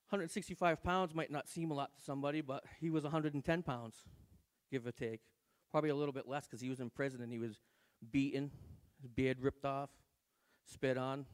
165 0.10 0.84
pounds 0.84 1.16
might 1.16 1.32
not 1.32 1.50
seem 1.50 1.72
a 1.72 1.74
lot 1.74 1.96
to 1.96 2.02
somebody, 2.02 2.42
but 2.42 2.64
he 2.80 2.90
was 2.90 3.04
110 3.04 3.64
pounds, 3.64 3.96
give 4.72 4.86
or 4.86 4.92
take. 4.92 5.22
Probably 5.72 5.90
a 5.90 5.96
little 5.96 6.14
bit 6.14 6.28
less 6.28 6.46
because 6.46 6.62
he 6.62 6.70
was 6.70 6.80
in 6.80 6.90
prison 6.90 7.22
and 7.22 7.32
he 7.32 7.40
was 7.40 7.60
beaten, 8.12 8.52
his 9.02 9.08
beard 9.08 9.40
ripped 9.42 9.66
off, 9.66 9.90
spit 10.66 10.98
on, 10.98 11.26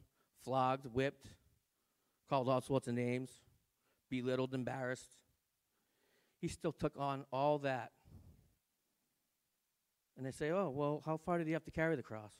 flogged, 0.42 0.86
whipped, 0.94 1.28
called 2.28 2.48
all 2.48 2.62
sorts 2.62 2.88
of 2.88 2.94
names, 2.94 3.30
belittled, 4.08 4.54
embarrassed. 4.54 5.16
He 6.40 6.48
still 6.48 6.72
took 6.72 6.94
on 6.98 7.26
all 7.30 7.58
that. 7.58 7.92
And 10.16 10.24
they 10.24 10.30
say, 10.30 10.50
oh, 10.50 10.70
well, 10.74 11.02
how 11.04 11.18
far 11.18 11.38
did 11.38 11.46
he 11.46 11.52
have 11.52 11.64
to 11.64 11.70
carry 11.70 11.96
the 11.96 12.02
cross? 12.02 12.32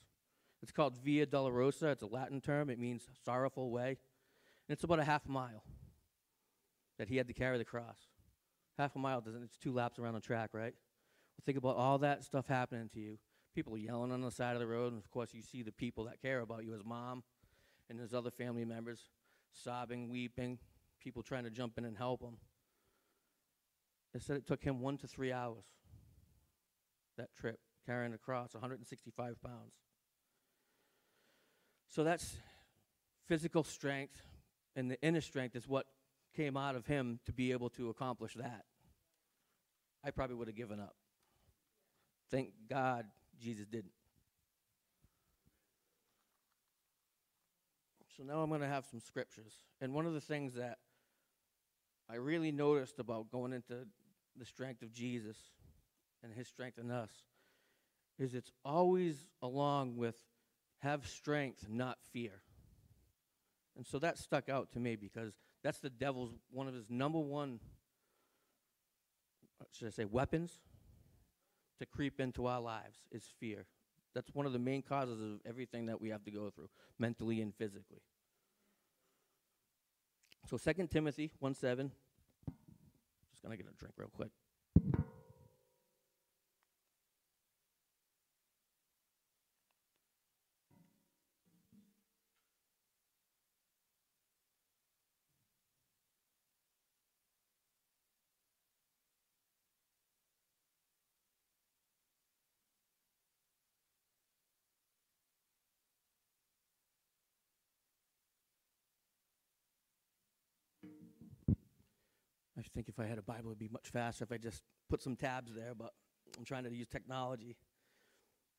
It's 0.63 0.71
called 0.71 0.97
Via 1.03 1.25
Dolorosa. 1.25 1.91
It's 1.91 2.03
a 2.03 2.07
Latin 2.07 2.41
term. 2.41 2.69
It 2.69 2.79
means 2.79 3.07
sorrowful 3.25 3.69
way. 3.69 3.89
And 3.89 4.73
it's 4.75 4.83
about 4.83 4.99
a 4.99 5.03
half 5.03 5.27
mile 5.27 5.63
that 7.01 7.09
he 7.09 7.17
had 7.17 7.25
to 7.25 7.33
carry 7.33 7.57
the 7.57 7.65
cross. 7.65 7.97
Half 8.77 8.95
a 8.95 8.99
mile 8.99 9.21
doesn't, 9.21 9.41
it's 9.41 9.57
two 9.57 9.73
laps 9.73 9.97
around 9.97 10.13
the 10.13 10.19
track, 10.19 10.51
right? 10.53 10.75
Well, 10.75 11.43
think 11.43 11.57
about 11.57 11.75
all 11.75 11.97
that 11.97 12.23
stuff 12.23 12.45
happening 12.45 12.89
to 12.93 12.99
you. 12.99 13.17
People 13.55 13.75
yelling 13.75 14.11
on 14.11 14.21
the 14.21 14.29
side 14.29 14.53
of 14.53 14.59
the 14.59 14.67
road, 14.67 14.93
and 14.93 15.01
of 15.01 15.09
course, 15.09 15.33
you 15.33 15.41
see 15.41 15.63
the 15.63 15.71
people 15.71 16.03
that 16.03 16.21
care 16.21 16.41
about 16.41 16.63
you, 16.63 16.73
his 16.73 16.85
mom 16.85 17.23
and 17.89 17.99
his 17.99 18.13
other 18.13 18.29
family 18.29 18.65
members 18.65 19.09
sobbing, 19.51 20.09
weeping, 20.09 20.59
people 20.99 21.23
trying 21.23 21.43
to 21.43 21.49
jump 21.49 21.79
in 21.79 21.85
and 21.85 21.97
help 21.97 22.21
him. 22.21 22.37
They 24.13 24.19
said 24.19 24.37
it 24.37 24.45
took 24.45 24.61
him 24.61 24.79
one 24.79 24.99
to 24.99 25.07
three 25.07 25.31
hours, 25.31 25.65
that 27.17 27.33
trip, 27.33 27.57
carrying 27.87 28.11
the 28.11 28.19
cross, 28.19 28.53
165 28.53 29.41
pounds. 29.41 29.73
So 31.87 32.03
that's 32.03 32.37
physical 33.27 33.63
strength, 33.63 34.21
and 34.75 34.91
the 34.91 35.01
inner 35.01 35.21
strength 35.21 35.55
is 35.55 35.67
what 35.67 35.87
came 36.35 36.57
out 36.57 36.75
of 36.75 36.85
him 36.85 37.19
to 37.25 37.33
be 37.33 37.51
able 37.51 37.69
to 37.71 37.89
accomplish 37.89 38.35
that. 38.35 38.65
I 40.03 40.11
probably 40.11 40.35
would 40.35 40.47
have 40.47 40.55
given 40.55 40.79
up. 40.79 40.95
Thank 42.29 42.51
God 42.69 43.05
Jesus 43.39 43.67
didn't. 43.67 43.91
So 48.17 48.23
now 48.23 48.41
I'm 48.41 48.49
going 48.49 48.61
to 48.61 48.67
have 48.67 48.85
some 48.85 48.99
scriptures. 48.99 49.53
And 49.79 49.93
one 49.93 50.05
of 50.05 50.13
the 50.13 50.21
things 50.21 50.55
that 50.55 50.77
I 52.09 52.15
really 52.15 52.51
noticed 52.51 52.99
about 52.99 53.31
going 53.31 53.53
into 53.53 53.85
the 54.37 54.45
strength 54.45 54.81
of 54.81 54.91
Jesus 54.91 55.37
and 56.23 56.33
his 56.33 56.47
strength 56.47 56.77
in 56.77 56.91
us 56.91 57.09
is 58.19 58.35
it's 58.35 58.51
always 58.63 59.27
along 59.41 59.97
with 59.97 60.15
have 60.79 61.07
strength, 61.07 61.67
not 61.69 61.97
fear. 62.11 62.41
And 63.75 63.85
so 63.85 63.99
that 63.99 64.17
stuck 64.17 64.49
out 64.49 64.71
to 64.71 64.79
me 64.79 64.95
because 64.95 65.33
that's 65.63 65.79
the 65.79 65.89
devil's 65.89 66.31
one 66.51 66.67
of 66.67 66.73
his 66.73 66.85
number 66.89 67.19
one, 67.19 67.59
uh, 69.59 69.65
should 69.71 69.87
I 69.87 69.91
say, 69.91 70.05
weapons 70.05 70.59
to 71.79 71.85
creep 71.85 72.19
into 72.19 72.45
our 72.45 72.61
lives 72.61 72.99
is 73.11 73.23
fear. 73.39 73.65
That's 74.13 74.33
one 74.33 74.45
of 74.45 74.53
the 74.53 74.59
main 74.59 74.81
causes 74.81 75.21
of 75.21 75.39
everything 75.45 75.85
that 75.85 76.01
we 76.01 76.09
have 76.09 76.23
to 76.25 76.31
go 76.31 76.49
through, 76.49 76.69
mentally 76.99 77.41
and 77.41 77.53
physically. 77.55 78.01
So 80.47 80.57
2 80.57 80.87
Timothy 80.87 81.31
1 81.39 81.55
7. 81.55 81.91
Just 83.31 83.43
going 83.43 83.57
to 83.57 83.63
get 83.63 83.71
a 83.71 83.75
drink 83.77 83.93
real 83.97 84.09
quick. 84.13 84.31
I 112.65 112.69
think 112.73 112.89
if 112.89 112.99
I 112.99 113.05
had 113.05 113.17
a 113.17 113.23
Bible, 113.23 113.47
it'd 113.47 113.59
be 113.59 113.69
much 113.69 113.89
faster 113.89 114.23
if 114.23 114.31
I 114.31 114.37
just 114.37 114.63
put 114.89 115.01
some 115.01 115.15
tabs 115.15 115.53
there, 115.53 115.73
but 115.77 115.91
I'm 116.37 116.45
trying 116.45 116.63
to 116.63 116.73
use 116.73 116.87
technology. 116.87 117.55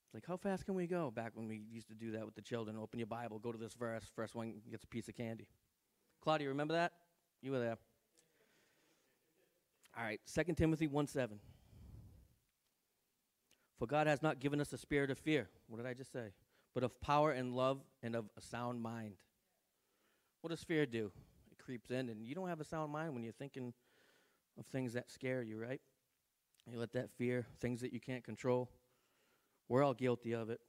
It's 0.06 0.14
like, 0.14 0.26
how 0.26 0.36
fast 0.36 0.66
can 0.66 0.74
we 0.74 0.86
go? 0.86 1.10
Back 1.10 1.32
when 1.34 1.48
we 1.48 1.62
used 1.70 1.88
to 1.88 1.94
do 1.94 2.12
that 2.12 2.26
with 2.26 2.34
the 2.34 2.42
children 2.42 2.76
open 2.76 2.98
your 2.98 3.06
Bible, 3.06 3.38
go 3.38 3.52
to 3.52 3.58
this 3.58 3.74
verse, 3.74 4.04
first 4.14 4.34
one 4.34 4.54
gets 4.70 4.84
a 4.84 4.88
piece 4.88 5.08
of 5.08 5.16
candy. 5.16 5.48
Claudia, 6.22 6.48
remember 6.48 6.74
that? 6.74 6.92
You 7.40 7.52
were 7.52 7.58
there. 7.58 7.78
All 9.96 10.04
right, 10.04 10.20
2 10.32 10.54
Timothy 10.54 10.86
1 10.86 11.06
7. 11.06 11.38
For 13.78 13.86
God 13.86 14.06
has 14.06 14.22
not 14.22 14.38
given 14.38 14.60
us 14.60 14.72
a 14.72 14.78
spirit 14.78 15.10
of 15.10 15.18
fear. 15.18 15.48
What 15.66 15.78
did 15.78 15.86
I 15.86 15.94
just 15.94 16.12
say? 16.12 16.32
But 16.74 16.84
of 16.84 17.00
power 17.00 17.32
and 17.32 17.54
love 17.54 17.80
and 18.02 18.14
of 18.14 18.26
a 18.36 18.40
sound 18.40 18.80
mind. 18.80 19.16
What 20.40 20.50
does 20.50 20.62
fear 20.62 20.86
do? 20.86 21.10
It 21.50 21.58
creeps 21.58 21.90
in, 21.90 22.08
and 22.08 22.24
you 22.24 22.34
don't 22.34 22.48
have 22.48 22.60
a 22.60 22.64
sound 22.64 22.92
mind 22.92 23.12
when 23.14 23.22
you're 23.22 23.32
thinking 23.32 23.74
of 24.58 24.66
things 24.66 24.92
that 24.92 25.10
scare 25.10 25.42
you, 25.42 25.58
right? 25.58 25.80
You 26.70 26.78
let 26.78 26.92
that 26.92 27.10
fear, 27.10 27.46
things 27.60 27.80
that 27.80 27.92
you 27.92 28.00
can't 28.00 28.24
control. 28.24 28.70
We're 29.68 29.82
all 29.82 29.94
guilty 29.94 30.32
of 30.32 30.50
it. 30.50 30.60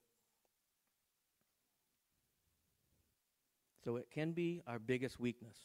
So 3.83 3.97
it 3.97 4.07
can 4.11 4.31
be 4.31 4.61
our 4.65 4.79
biggest 4.79 5.19
weakness. 5.19 5.57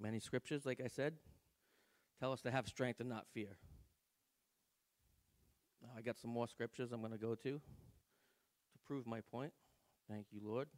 Many 0.00 0.18
scriptures, 0.18 0.64
like 0.64 0.80
I 0.82 0.88
said, 0.88 1.14
tell 2.18 2.32
us 2.32 2.40
to 2.42 2.50
have 2.50 2.66
strength 2.66 3.00
and 3.00 3.08
not 3.08 3.26
fear. 3.32 3.58
Now, 5.82 5.90
I 5.96 6.00
got 6.00 6.18
some 6.18 6.30
more 6.30 6.48
scriptures 6.48 6.90
I'm 6.92 7.00
going 7.00 7.12
to 7.12 7.18
go 7.18 7.34
to 7.34 7.50
to 7.52 8.78
prove 8.86 9.06
my 9.06 9.20
point. 9.20 9.52
Thank 10.10 10.26
you, 10.32 10.40
Lord. 10.42 10.68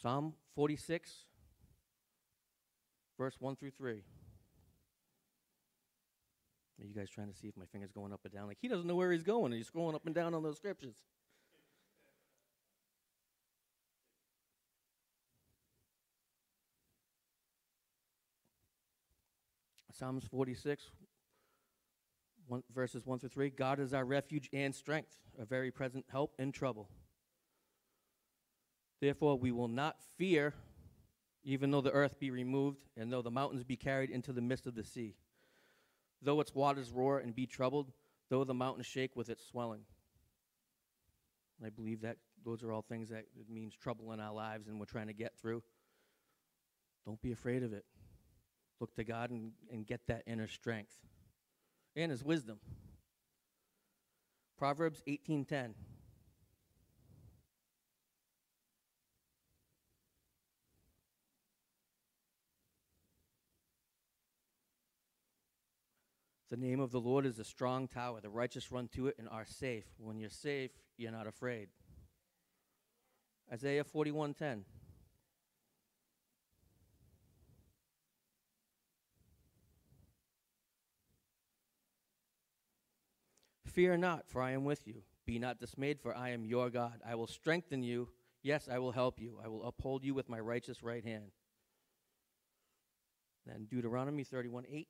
Psalm 0.00 0.34
46, 0.54 1.12
verse 3.18 3.34
1 3.40 3.56
through 3.56 3.72
3. 3.72 4.02
Are 6.80 6.86
you 6.86 6.94
guys 6.94 7.10
trying 7.10 7.28
to 7.28 7.36
see 7.36 7.48
if 7.48 7.56
my 7.56 7.66
finger's 7.72 7.90
going 7.90 8.12
up 8.12 8.20
and 8.24 8.32
down? 8.32 8.46
Like, 8.46 8.58
he 8.60 8.68
doesn't 8.68 8.86
know 8.86 8.94
where 8.94 9.10
he's 9.10 9.24
going, 9.24 9.46
and 9.46 9.54
he's 9.54 9.68
scrolling 9.68 9.96
up 9.96 10.06
and 10.06 10.14
down 10.14 10.32
on 10.32 10.44
those 10.44 10.56
scriptures. 10.56 10.94
Psalms 19.92 20.24
46, 20.30 20.84
one, 22.46 22.62
verses 22.72 23.04
1 23.04 23.18
through 23.18 23.30
3. 23.30 23.50
God 23.50 23.80
is 23.80 23.92
our 23.92 24.04
refuge 24.04 24.48
and 24.52 24.72
strength, 24.72 25.18
a 25.36 25.44
very 25.44 25.72
present 25.72 26.04
help 26.08 26.36
in 26.38 26.52
trouble. 26.52 26.88
Therefore, 29.00 29.36
we 29.36 29.50
will 29.50 29.66
not 29.66 29.96
fear, 30.16 30.54
even 31.44 31.70
though 31.70 31.80
the 31.80 31.92
earth 31.92 32.18
be 32.18 32.30
removed, 32.30 32.84
and 32.96 33.12
though 33.12 33.22
the 33.22 33.30
mountains 33.30 33.64
be 33.64 33.76
carried 33.76 34.10
into 34.10 34.32
the 34.32 34.40
midst 34.40 34.66
of 34.66 34.74
the 34.74 34.84
sea. 34.84 35.14
Though 36.20 36.40
its 36.40 36.54
waters 36.54 36.90
roar 36.90 37.18
and 37.18 37.34
be 37.34 37.46
troubled, 37.46 37.92
though 38.28 38.44
the 38.44 38.54
mountains 38.54 38.86
shake 38.86 39.14
with 39.16 39.28
its 39.28 39.46
swelling. 39.46 39.82
I 41.64 41.70
believe 41.70 42.02
that 42.02 42.18
those 42.44 42.62
are 42.62 42.72
all 42.72 42.82
things 42.82 43.08
that 43.08 43.24
it 43.38 43.50
means 43.50 43.74
trouble 43.74 44.12
in 44.12 44.20
our 44.20 44.32
lives 44.32 44.68
and 44.68 44.78
we're 44.78 44.86
trying 44.86 45.08
to 45.08 45.12
get 45.12 45.36
through. 45.40 45.62
Don't 47.04 47.20
be 47.20 47.32
afraid 47.32 47.62
of 47.62 47.72
it. 47.72 47.84
Look 48.80 48.94
to 48.94 49.04
God 49.04 49.30
and, 49.30 49.52
and 49.72 49.86
get 49.86 50.06
that 50.06 50.22
inner 50.26 50.46
strength 50.46 50.94
and 51.96 52.10
his 52.10 52.22
wisdom. 52.22 52.60
Proverbs 54.56 55.02
18:10 55.08 55.74
The 66.50 66.56
name 66.56 66.80
of 66.80 66.92
the 66.92 67.00
Lord 67.00 67.26
is 67.26 67.38
a 67.38 67.44
strong 67.44 67.88
tower. 67.88 68.20
The 68.20 68.30
righteous 68.30 68.72
run 68.72 68.88
to 68.94 69.08
it 69.08 69.16
and 69.18 69.28
are 69.28 69.44
safe. 69.44 69.84
When 69.98 70.18
you're 70.18 70.30
safe, 70.30 70.70
you're 70.96 71.12
not 71.12 71.26
afraid. 71.26 71.68
Isaiah 73.52 73.84
41:10. 73.84 74.64
Fear 83.66 83.98
not, 83.98 84.26
for 84.26 84.42
I 84.42 84.52
am 84.52 84.64
with 84.64 84.86
you. 84.88 85.02
Be 85.26 85.38
not 85.38 85.60
dismayed, 85.60 86.00
for 86.00 86.16
I 86.16 86.30
am 86.30 86.44
your 86.44 86.70
God. 86.70 87.00
I 87.06 87.14
will 87.14 87.26
strengthen 87.26 87.82
you. 87.82 88.08
Yes, 88.42 88.68
I 88.68 88.78
will 88.78 88.92
help 88.92 89.20
you. 89.20 89.38
I 89.44 89.48
will 89.48 89.64
uphold 89.64 90.02
you 90.02 90.14
with 90.14 90.28
my 90.28 90.40
righteous 90.40 90.82
right 90.82 91.04
hand. 91.04 91.30
Then 93.46 93.66
Deuteronomy 93.70 94.24
31 94.24 94.64
8. 94.70 94.88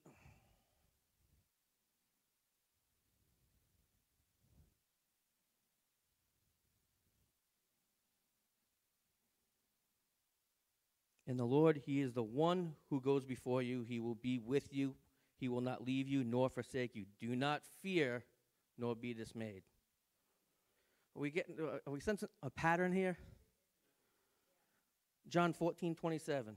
In 11.28 11.37
the 11.37 11.44
Lord, 11.44 11.82
He 11.85 12.00
is 12.00 12.14
the 12.14 12.23
one 12.23 12.73
who 12.88 13.00
goes 13.02 13.25
before 13.25 13.61
you. 13.62 13.85
He 13.87 14.00
will 14.00 14.14
be 14.14 14.38
with 14.38 14.73
you. 14.73 14.94
He 15.38 15.49
will 15.49 15.61
not 15.61 15.85
leave 15.85 16.08
you 16.08 16.25
nor 16.25 16.49
forsake 16.49 16.97
you. 16.97 17.04
Do 17.20 17.37
not 17.37 17.62
fear 17.82 18.25
nor 18.78 18.97
be 18.97 19.12
dismayed. 19.12 19.62
Are 21.14 21.20
we 21.20 21.30
getting? 21.30 21.56
Are 21.61 21.92
we 21.92 22.00
sensing 22.00 22.30
a 22.42 22.50
pattern 22.50 22.92
here? 22.92 23.18
John 25.28 25.52
14, 25.52 25.94
27. 25.94 26.56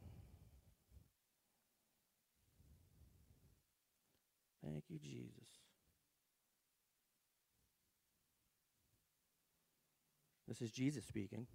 Thank 4.63 4.83
you, 4.87 4.99
Jesus. 4.99 5.31
This 10.47 10.61
is 10.61 10.71
Jesus 10.71 11.03
speaking. 11.05 11.47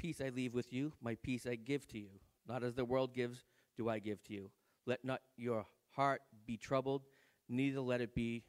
Peace 0.00 0.22
I 0.22 0.30
leave 0.30 0.54
with 0.54 0.72
you, 0.72 0.94
my 1.02 1.14
peace 1.22 1.46
I 1.46 1.56
give 1.56 1.86
to 1.88 1.98
you. 1.98 2.08
Not 2.48 2.64
as 2.64 2.72
the 2.72 2.86
world 2.86 3.12
gives, 3.12 3.44
do 3.76 3.90
I 3.90 3.98
give 3.98 4.24
to 4.24 4.32
you. 4.32 4.50
Let 4.86 5.04
not 5.04 5.20
your 5.36 5.66
heart 5.90 6.22
be 6.46 6.56
troubled, 6.56 7.02
neither 7.50 7.80
let 7.80 8.00
it 8.00 8.14
be 8.14 8.42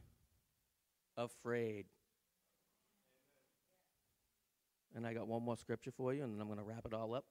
afraid. 1.18 1.88
And 4.96 5.06
I 5.06 5.14
got 5.14 5.28
one 5.28 5.44
more 5.44 5.58
scripture 5.58 5.92
for 5.92 6.14
you, 6.14 6.24
and 6.24 6.34
then 6.34 6.40
I'm 6.40 6.48
going 6.48 6.58
to 6.58 6.64
wrap 6.64 6.86
it 6.86 6.94
all 6.94 7.14
up. 7.14 7.26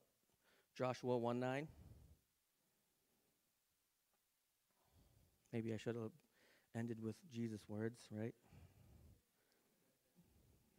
Joshua 0.77 1.17
1 1.17 1.41
9. 1.41 1.67
Maybe 5.55 5.73
I 5.73 5.79
should 5.79 5.95
have 5.95 6.13
ended 6.77 7.03
with 7.03 7.17
Jesus' 7.33 7.63
words, 7.67 8.03
right? 8.13 8.35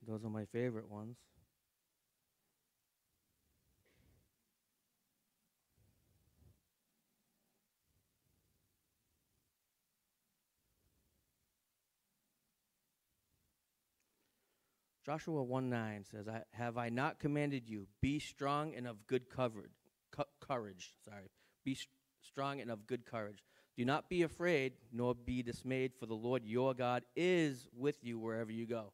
Those 0.07 0.23
are 0.23 0.29
my 0.29 0.45
favorite 0.45 0.87
ones. 0.87 1.17
Joshua 15.05 15.43
1 15.43 15.69
9 15.69 16.05
says, 16.09 16.27
I, 16.27 16.43
Have 16.51 16.77
I 16.77 16.89
not 16.89 17.19
commanded 17.19 17.67
you? 17.67 17.87
Be 18.01 18.19
strong 18.19 18.73
and 18.75 18.87
of 18.87 19.07
good 19.07 19.29
covered, 19.29 19.71
cu- 20.11 20.23
courage. 20.39 20.93
Sorry. 21.03 21.31
Be 21.65 21.73
s- 21.73 21.87
strong 22.21 22.61
and 22.61 22.69
of 22.69 22.85
good 22.85 23.05
courage. 23.05 23.43
Do 23.77 23.85
not 23.85 24.09
be 24.09 24.21
afraid, 24.21 24.73
nor 24.91 25.15
be 25.15 25.41
dismayed, 25.41 25.93
for 25.99 26.05
the 26.05 26.13
Lord 26.13 26.45
your 26.45 26.73
God 26.73 27.03
is 27.15 27.67
with 27.75 28.03
you 28.03 28.19
wherever 28.19 28.51
you 28.51 28.67
go. 28.67 28.91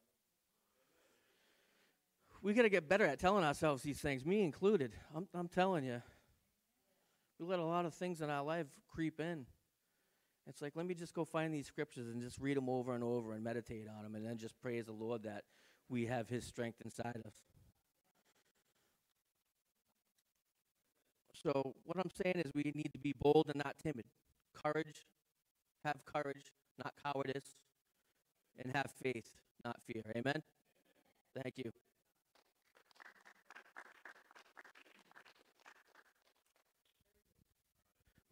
We 2.40 2.54
got 2.54 2.62
to 2.62 2.68
get 2.68 2.88
better 2.88 3.04
at 3.04 3.18
telling 3.18 3.44
ourselves 3.44 3.82
these 3.82 3.98
things, 3.98 4.24
me 4.24 4.42
included. 4.42 4.94
I'm, 5.14 5.26
I'm 5.34 5.48
telling 5.48 5.84
you. 5.84 6.00
We 7.38 7.46
let 7.46 7.58
a 7.58 7.64
lot 7.64 7.84
of 7.84 7.94
things 7.94 8.22
in 8.22 8.30
our 8.30 8.44
life 8.44 8.66
creep 8.88 9.20
in. 9.20 9.46
It's 10.46 10.62
like, 10.62 10.74
let 10.74 10.86
me 10.86 10.94
just 10.94 11.14
go 11.14 11.24
find 11.24 11.52
these 11.52 11.66
scriptures 11.66 12.08
and 12.08 12.22
just 12.22 12.38
read 12.38 12.56
them 12.56 12.68
over 12.68 12.94
and 12.94 13.04
over 13.04 13.32
and 13.32 13.44
meditate 13.44 13.86
on 13.88 14.02
them 14.02 14.14
and 14.14 14.24
then 14.24 14.38
just 14.38 14.58
praise 14.60 14.86
the 14.86 14.92
Lord 14.92 15.24
that 15.24 15.44
we 15.88 16.06
have 16.06 16.28
His 16.28 16.44
strength 16.44 16.80
inside 16.84 17.22
us. 17.26 17.34
So, 21.42 21.74
what 21.84 21.96
I'm 21.98 22.10
saying 22.10 22.42
is, 22.44 22.50
we 22.54 22.72
need 22.74 22.92
to 22.92 22.98
be 22.98 23.14
bold 23.18 23.46
and 23.48 23.62
not 23.64 23.76
timid. 23.82 24.04
Courage, 24.52 25.06
have 25.84 26.04
courage, 26.04 26.52
not 26.82 26.94
cowardice, 27.02 27.54
and 28.58 28.74
have 28.74 28.90
faith, 29.00 29.30
not 29.64 29.76
fear. 29.86 30.02
Amen? 30.16 30.42
Thank 31.40 31.58
you. 31.58 31.72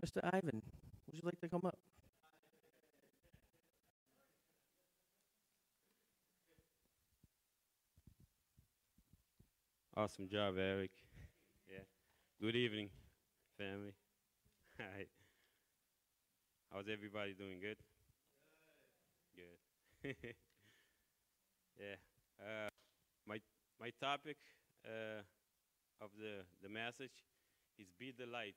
Mr. 0.04 0.20
Ivan, 0.24 0.62
would 1.06 1.14
you 1.14 1.22
like 1.24 1.40
to 1.40 1.48
come 1.48 1.62
up? 1.64 1.78
Awesome 9.96 10.28
job, 10.28 10.54
Eric. 10.58 10.90
Yeah. 11.68 11.84
Good 12.40 12.56
evening, 12.56 12.90
family. 13.58 13.94
Hi. 14.78 15.06
How's 16.72 16.88
everybody 16.88 17.32
doing? 17.34 17.60
Good? 17.60 17.76
Good. 19.34 19.58
yeah. 21.78 21.96
Uh, 22.40 22.68
my 23.26 23.40
my 23.80 23.90
topic 24.00 24.36
uh, 24.86 25.22
of 26.02 26.10
the 26.18 26.44
the 26.62 26.68
message 26.68 27.24
is 27.78 27.88
be 27.98 28.12
the 28.12 28.26
light. 28.26 28.56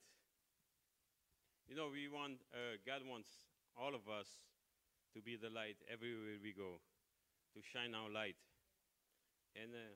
You 1.67 1.75
know, 1.75 1.89
we 1.93 2.07
want 2.09 2.41
uh, 2.53 2.77
God 2.85 3.01
wants 3.07 3.29
all 3.77 3.95
of 3.95 4.09
us 4.09 4.27
to 5.13 5.21
be 5.21 5.37
the 5.37 5.49
light 5.49 5.77
everywhere 5.91 6.39
we 6.41 6.53
go, 6.53 6.81
to 7.55 7.61
shine 7.61 7.95
our 7.95 8.09
light. 8.09 8.37
And 9.55 9.73
uh, 9.73 9.95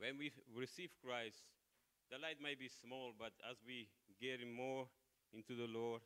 when 0.00 0.16
we 0.16 0.32
receive 0.56 0.88
Christ, 1.04 1.44
the 2.08 2.16
light 2.16 2.40
may 2.40 2.56
be 2.56 2.72
small, 2.72 3.12
but 3.12 3.36
as 3.44 3.60
we 3.68 3.92
get 4.16 4.40
more 4.48 4.88
into 5.36 5.52
the 5.52 5.68
Lord, 5.68 6.00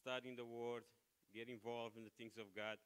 studying 0.00 0.34
the 0.34 0.48
Word, 0.48 0.88
get 1.36 1.52
involved 1.52 2.00
in 2.00 2.08
the 2.08 2.16
things 2.16 2.40
of 2.40 2.56
God, 2.56 2.80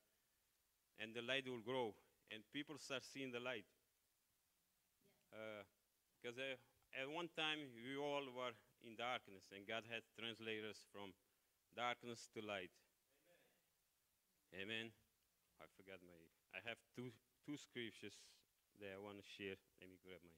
and 0.98 1.14
the 1.14 1.22
light 1.22 1.46
will 1.46 1.62
grow, 1.62 1.94
and 2.34 2.42
people 2.50 2.74
start 2.76 3.06
seeing 3.06 3.30
the 3.30 3.40
light. 3.40 3.64
Because 6.18 6.36
uh, 6.36 6.58
at 6.98 7.06
one 7.06 7.30
time 7.38 7.62
we 7.78 7.94
all 7.94 8.26
were 8.34 8.52
in 8.82 8.98
darkness, 8.98 9.46
and 9.54 9.62
God 9.62 9.86
had 9.86 10.02
translated 10.18 10.66
us 10.66 10.82
from 10.90 11.14
darkness 11.72 12.28
to 12.34 12.42
light. 12.42 12.74
Amen. 14.52 14.90
I 15.62 15.70
forgot 15.78 16.02
my. 16.04 16.18
I 16.52 16.60
have 16.68 16.76
two 16.92 17.14
two 17.48 17.56
scriptures 17.56 18.20
that 18.80 18.92
I 18.96 19.00
want 19.02 19.18
to 19.18 19.24
share. 19.36 19.56
Let 19.80 19.88
me 19.90 19.96
grab 20.04 20.20
my. 20.24 20.32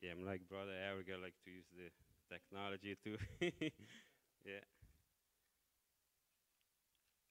Yeah, 0.00 0.12
I'm 0.12 0.24
like 0.24 0.48
brother 0.48 0.72
Eric. 0.72 1.06
I 1.12 1.20
like 1.22 1.34
to 1.44 1.50
use 1.50 1.66
the 1.76 1.90
technology 2.32 2.96
too. 3.02 3.16
yeah. 4.44 4.64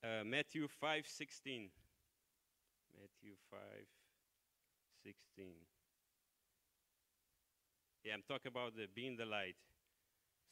Uh, 0.04 0.24
Matthew 0.24 0.68
five 0.68 1.06
sixteen. 1.08 1.70
Matthew 2.98 3.36
five 3.52 3.86
sixteen. 5.04 5.66
Yeah, 8.04 8.14
I'm 8.14 8.24
talking 8.28 8.50
about 8.52 8.76
the 8.76 8.88
being 8.94 9.18
the 9.18 9.26
light. 9.26 9.56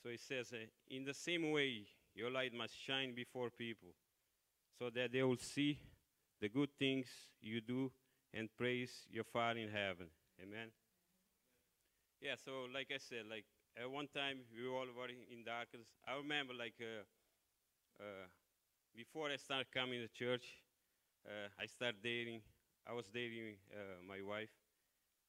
So 0.03 0.09
it 0.09 0.19
says, 0.19 0.51
uh, 0.51 0.57
in 0.89 1.05
the 1.05 1.13
same 1.13 1.49
way, 1.51 1.85
your 2.13 2.29
light 2.29 2.53
must 2.53 2.73
shine 2.77 3.15
before 3.15 3.49
people, 3.49 3.95
so 4.77 4.89
that 4.89 5.13
they 5.13 5.23
will 5.23 5.37
see 5.37 5.79
the 6.41 6.49
good 6.49 6.69
things 6.77 7.07
you 7.41 7.61
do 7.61 7.89
and 8.33 8.49
praise 8.57 9.07
your 9.09 9.23
Father 9.23 9.61
in 9.61 9.69
heaven. 9.69 10.07
Amen. 10.41 10.67
Yeah. 12.19 12.35
So, 12.43 12.67
like 12.73 12.91
I 12.93 12.97
said, 12.97 13.27
like 13.29 13.45
at 13.81 13.89
one 13.89 14.07
time 14.13 14.39
we 14.53 14.67
all 14.67 14.87
were 14.95 15.07
in 15.07 15.45
darkness. 15.45 15.87
I 16.05 16.17
remember, 16.17 16.53
like, 16.53 16.75
uh, 16.81 18.03
uh, 18.03 18.27
before 18.93 19.29
I 19.29 19.37
started 19.37 19.71
coming 19.73 20.01
to 20.01 20.07
church, 20.09 20.43
uh, 21.25 21.47
I 21.57 21.65
started 21.65 22.03
dating. 22.03 22.41
I 22.85 22.91
was 22.91 23.05
dating 23.07 23.55
uh, 23.71 24.03
my 24.05 24.21
wife, 24.21 24.51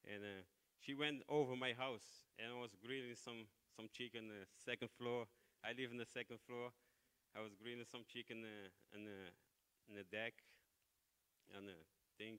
and 0.05 0.25
uh, 0.25 0.43
she 0.81 0.95
went 0.95 1.23
over 1.29 1.55
my 1.55 1.73
house, 1.73 2.27
and 2.39 2.51
I 2.51 2.61
was 2.61 2.75
grilling 2.85 3.15
some 3.15 3.47
some 3.77 3.89
chicken 3.93 4.31
on 4.31 4.35
the 4.41 4.47
second 4.65 4.91
floor. 4.99 5.27
I 5.65 5.73
live 5.77 5.91
in 5.91 5.99
the 5.99 6.07
second 6.09 6.39
floor. 6.47 6.71
I 7.37 7.41
was 7.43 7.55
grilling 7.61 7.87
some 7.91 8.05
chicken 8.09 8.45
uh, 8.45 8.97
on 8.97 9.05
the 9.05 9.19
on 9.91 9.95
the 9.97 10.07
deck, 10.11 10.35
on 11.57 11.67
the 11.67 11.79
thing, 12.19 12.39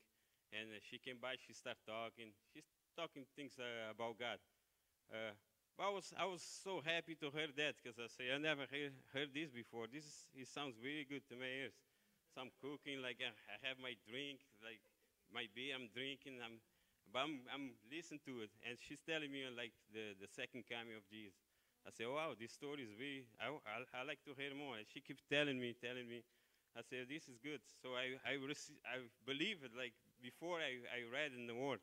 and 0.54 0.69
uh, 0.71 0.80
she 0.84 0.98
came 0.98 1.17
by. 1.21 1.36
She 1.39 1.54
started 1.54 1.82
talking. 1.88 2.34
She's 2.54 2.67
talking 2.98 3.26
things 3.36 3.56
uh, 3.60 3.91
about 3.91 4.17
God. 4.19 4.39
Uh, 5.12 5.34
but 5.78 5.86
I 5.88 5.91
was 5.91 6.08
I 6.17 6.26
was 6.26 6.43
so 6.43 6.82
happy 6.84 7.15
to 7.21 7.32
hear 7.32 7.50
that 7.58 7.76
because 7.80 7.98
I 8.00 8.08
say 8.10 8.32
I 8.34 8.39
never 8.39 8.65
hear, 8.71 8.91
heard 9.13 9.32
this 9.36 9.52
before. 9.52 9.88
This 9.91 10.06
is, 10.06 10.17
it 10.36 10.48
sounds 10.50 10.76
really 10.82 11.06
good 11.08 11.26
to 11.30 11.36
my 11.38 11.50
ears. 11.50 11.76
Some 12.36 12.52
cooking, 12.62 13.02
like 13.02 13.19
I, 13.24 13.32
I 13.52 13.56
have 13.67 13.80
my 13.80 13.95
drink, 14.08 14.43
like 14.63 14.82
my 15.34 15.48
beer 15.56 15.76
I'm 15.76 15.89
drinking. 15.93 16.39
I'm 16.43 16.60
but 17.12 17.26
I'm, 17.26 17.46
I'm 17.54 17.78
listening 17.88 18.22
to 18.26 18.41
it, 18.46 18.52
and 18.68 18.78
she's 18.80 19.02
telling 19.04 19.32
me 19.32 19.46
like 19.52 19.74
the, 19.94 20.13
the 20.20 20.28
second 20.28 20.65
coming 20.70 20.96
of 20.98 21.06
Jesus. 21.08 21.38
I 21.86 21.94
say, 21.94 22.10
wow, 22.10 22.34
this 22.34 22.50
story 22.50 22.82
is 22.82 22.89
really, 22.98 23.30
I, 23.38 23.54
I, 23.54 24.02
I 24.02 24.02
like 24.02 24.26
to 24.26 24.34
hear 24.34 24.58
more. 24.58 24.74
And 24.82 24.89
she 24.89 25.06
keeps 25.06 25.22
telling 25.30 25.62
me, 25.62 25.78
telling 25.78 26.10
me. 26.10 26.26
I 26.74 26.82
say, 26.82 27.06
this 27.08 27.30
is 27.30 27.38
good. 27.39 27.62
So 27.80 27.94
I, 27.94 28.18
I, 28.26 28.36
I 28.89 29.06
believe 29.24 29.62
it 29.63 29.72
like 29.78 29.94
before 30.20 30.58
I, 30.60 30.82
I 30.89 31.06
read 31.08 31.32
in 31.38 31.46
the 31.46 31.54
Word. 31.54 31.80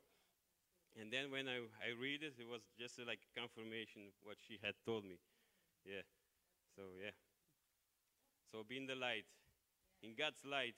And 0.98 1.08
then 1.08 1.30
when 1.30 1.48
I, 1.48 1.64
I 1.80 1.94
read 1.96 2.20
it, 2.26 2.34
it 2.36 2.44
was 2.50 2.60
just 2.76 2.98
like 3.00 3.22
confirmation 3.32 4.10
of 4.10 4.14
what 4.26 4.36
she 4.42 4.58
had 4.60 4.74
told 4.84 5.06
me. 5.06 5.16
Yeah. 5.86 6.04
So, 6.76 6.82
yeah. 7.00 7.16
So 8.50 8.66
being 8.68 8.86
the 8.90 8.98
light. 8.98 9.24
In 10.02 10.18
God's 10.18 10.42
light, 10.44 10.74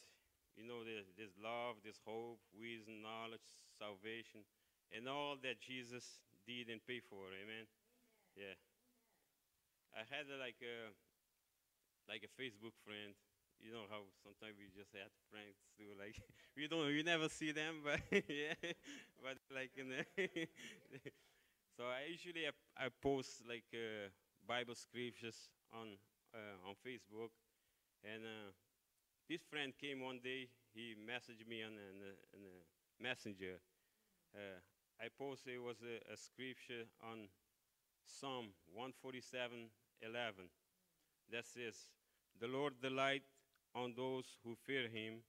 you 0.56 0.64
know, 0.66 0.82
there, 0.86 1.02
there's 1.18 1.34
love, 1.38 1.82
there's 1.82 2.00
hope, 2.06 2.38
wisdom, 2.54 3.02
knowledge, 3.02 3.44
salvation, 3.78 4.46
and 4.94 5.08
all 5.08 5.36
that 5.42 5.60
Jesus 5.60 6.22
did 6.46 6.70
and 6.70 6.78
paid 6.86 7.02
for. 7.10 7.26
Amen. 7.34 7.66
Yeah. 8.36 8.54
I 9.94 10.02
had 10.06 10.26
uh, 10.26 10.38
like 10.38 10.58
a 10.62 10.90
like 12.10 12.22
a 12.26 12.32
Facebook 12.34 12.74
friend. 12.84 13.14
You 13.62 13.72
know 13.72 13.86
how 13.88 14.04
sometimes 14.20 14.58
we 14.58 14.68
just 14.74 14.92
have 14.92 15.08
friends 15.30 15.56
too. 15.78 15.94
Like 15.96 16.18
we 16.56 16.66
don't, 16.68 16.86
we 16.86 17.02
never 17.02 17.28
see 17.28 17.52
them, 17.52 17.80
but 17.82 18.02
yeah, 18.28 18.58
but 19.22 19.38
like 19.54 19.72
in 19.78 19.88
the 19.90 20.02
so 21.76 21.86
I 21.86 22.10
usually 22.10 22.46
I, 22.46 22.52
I 22.76 22.88
post 23.02 23.42
like 23.48 23.66
uh, 23.72 24.10
Bible 24.46 24.74
scriptures 24.74 25.48
on 25.72 25.96
uh, 26.34 26.68
on 26.68 26.74
Facebook, 26.84 27.32
and. 28.04 28.22
Uh, 28.24 28.50
this 29.28 29.42
friend 29.50 29.72
came 29.80 30.00
one 30.00 30.20
day. 30.22 30.48
He 30.74 30.94
messaged 30.98 31.46
me 31.48 31.62
on 31.62 31.72
a, 31.72 31.86
on 31.92 31.98
on 32.34 32.42
a 32.44 33.02
messenger. 33.02 33.58
Uh, 34.34 34.60
I 35.00 35.08
posted 35.18 35.54
it 35.54 35.62
was 35.62 35.78
a, 35.82 35.96
a 36.12 36.16
scripture 36.16 36.84
on 37.02 37.28
Psalm 38.06 38.48
147, 38.74 39.70
11. 40.02 40.48
That 41.32 41.46
says, 41.46 41.76
"The 42.40 42.48
Lord 42.48 42.74
delight 42.82 43.24
on 43.74 43.94
those 43.96 44.26
who 44.44 44.56
fear 44.66 44.88
Him, 44.88 45.22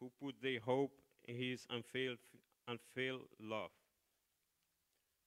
who 0.00 0.10
put 0.20 0.40
their 0.42 0.60
hope 0.60 0.92
in 1.26 1.36
His 1.36 1.66
unfailed, 1.70 2.18
unfailed 2.68 3.28
love." 3.40 3.70